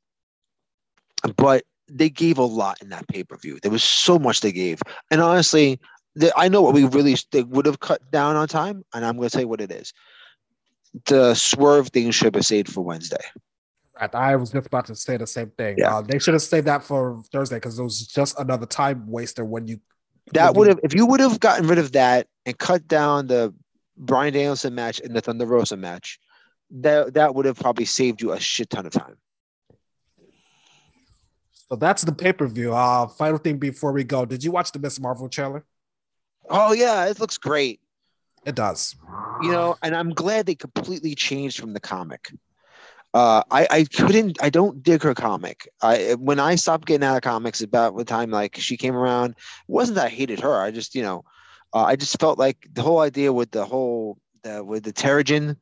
[1.38, 3.60] but they gave a lot in that pay per view.
[3.62, 5.80] There was so much they gave, and honestly,
[6.16, 9.16] the, I know what we really they would have cut down on time, and I'm
[9.16, 9.94] going to tell you what it is.
[11.06, 13.24] The swerve thing should have saved for Wednesday.
[14.14, 15.76] I was just about to say the same thing.
[15.78, 15.98] Yeah.
[15.98, 19.44] Uh, they should have saved that for Thursday because it was just another time waster
[19.44, 19.80] when you.
[20.34, 23.54] That would have, if you would have gotten rid of that and cut down the
[23.96, 26.20] Bryan Danielson match and the Thunder Rosa match,
[26.72, 29.18] that that would have probably saved you a shit ton of time.
[31.54, 32.74] So that's the pay per view.
[32.74, 35.00] Uh, final thing before we go, did you watch the Ms.
[35.00, 35.64] Marvel trailer?
[36.50, 37.80] Oh yeah, it looks great.
[38.46, 38.96] It does.
[39.44, 42.32] You know, and I'm glad they completely changed from the comic.
[43.14, 44.42] Uh, I I couldn't.
[44.42, 45.68] I don't dig her comic.
[45.82, 49.32] I when I stopped getting out of comics about the time like she came around.
[49.32, 49.38] It
[49.68, 50.60] wasn't that I hated her.
[50.60, 51.24] I just you know,
[51.74, 55.58] uh, I just felt like the whole idea with the whole the, with the Terrigen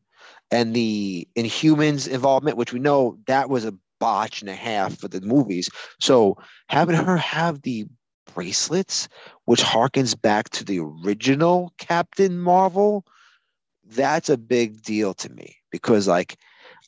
[0.51, 5.07] and the Inhumans involvement, which we know that was a botch and a half for
[5.07, 5.69] the movies.
[5.99, 6.37] So
[6.69, 7.85] having her have the
[8.33, 9.09] bracelets,
[9.45, 13.05] which harkens back to the original Captain Marvel,
[13.83, 16.37] that's a big deal to me because like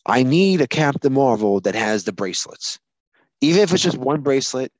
[0.05, 2.79] I need a Captain Marvel that has the bracelets.
[3.41, 4.71] Even if it's just one bracelet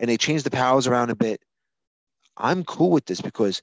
[0.00, 1.40] and they change the powers around a bit,
[2.36, 3.62] I'm cool with this because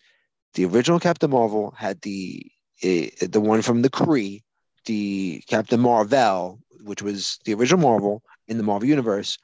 [0.54, 2.46] the original Captain Marvel had the
[2.84, 4.44] uh, the one from the Kree,
[4.86, 9.38] the Captain Marvel, which was the original Marvel in the Marvel universe,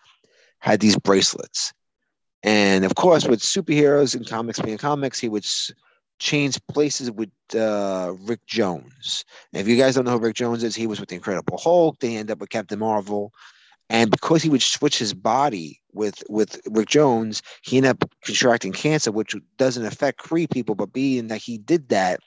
[0.60, 1.74] had these bracelets.
[2.43, 5.45] And of course, with superheroes and comics being comics, he would
[6.20, 9.24] change places with uh, Rick Jones.
[9.53, 11.57] And if you guys don't know who Rick Jones is, he was with the Incredible
[11.57, 11.99] Hulk.
[11.99, 13.32] They end up with Captain Marvel.
[13.89, 18.71] And because he would switch his body with with Rick Jones, he ended up contracting
[18.71, 22.19] cancer, which doesn't affect Kree people, but being that he did that,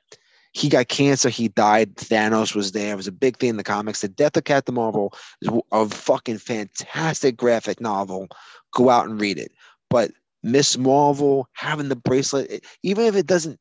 [0.52, 1.96] he got cancer, he died.
[1.96, 2.92] Thanos was there.
[2.92, 4.00] It was a big thing in the comics.
[4.00, 8.28] The Death of Captain Marvel is a fucking fantastic graphic novel.
[8.72, 9.52] Go out and read it.
[9.88, 10.10] But
[10.42, 10.76] Ms.
[10.76, 13.58] Marvel having the bracelet, even if it doesn't,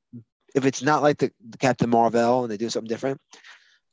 [0.56, 3.22] if it's not like the, the Captain Marvel and they do something different,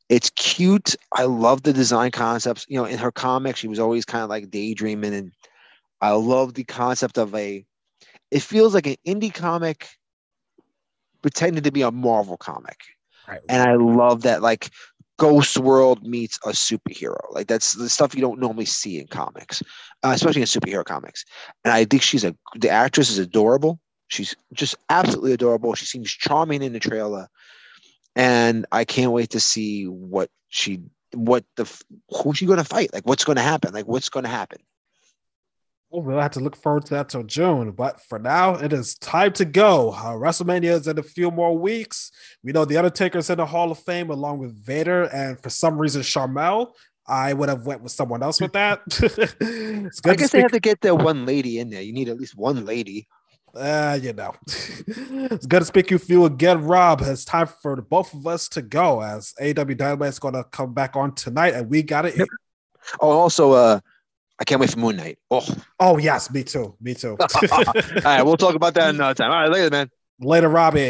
[0.09, 0.97] it's cute.
[1.15, 2.67] I love the design concepts.
[2.69, 5.33] You know, in her comics, she was always kind of like daydreaming, and
[6.01, 7.65] I love the concept of a.
[8.31, 9.89] It feels like an indie comic
[11.23, 12.79] pretending to be a Marvel comic.
[13.27, 13.41] Right.
[13.49, 14.71] And I love that like
[15.19, 17.19] Ghost World meets a superhero.
[17.33, 19.63] Like that's the stuff you don't normally see in comics,
[20.03, 21.25] uh, especially in superhero comics.
[21.65, 23.81] And I think she's a the actress is adorable.
[24.09, 25.75] She's just absolutely adorable.
[25.75, 27.29] She seems charming in the trailer,
[28.19, 30.81] and I can't wait to see what she
[31.15, 31.73] what the
[32.11, 32.93] who's she going to fight.
[32.93, 33.73] Like what's going to happen.
[33.73, 34.59] Like what's going to happen.
[35.89, 37.71] Well, we'll have to look forward to that till June.
[37.71, 39.93] But for now, it is time to go.
[39.93, 42.11] Uh, WrestleMania is in a few more weeks.
[42.43, 45.49] We know The Undertaker is in the Hall of Fame along with Vader, and for
[45.49, 46.73] some reason, Sharmell.
[47.11, 48.81] I would have went with someone else with that.
[50.05, 51.81] I guess they have to get that one lady in there.
[51.81, 53.09] You need at least one lady.
[53.59, 54.33] Uh, you know,
[54.87, 57.01] it's good to speak with you again, Rob.
[57.03, 60.45] It's time for the both of us to go as AW Dynamite is going to
[60.45, 62.17] come back on tonight, and we got it.
[62.17, 62.29] Yep.
[63.01, 63.81] Oh, also, uh,
[64.39, 65.19] I can't wait for Moon Knight.
[65.31, 65.45] Oh,
[65.81, 66.77] oh yes, me too.
[66.81, 67.17] Me too.
[67.53, 67.65] All
[68.05, 69.33] right, we'll talk about that another time.
[69.33, 69.91] All right, later, man.
[70.21, 70.81] Later, Robbie.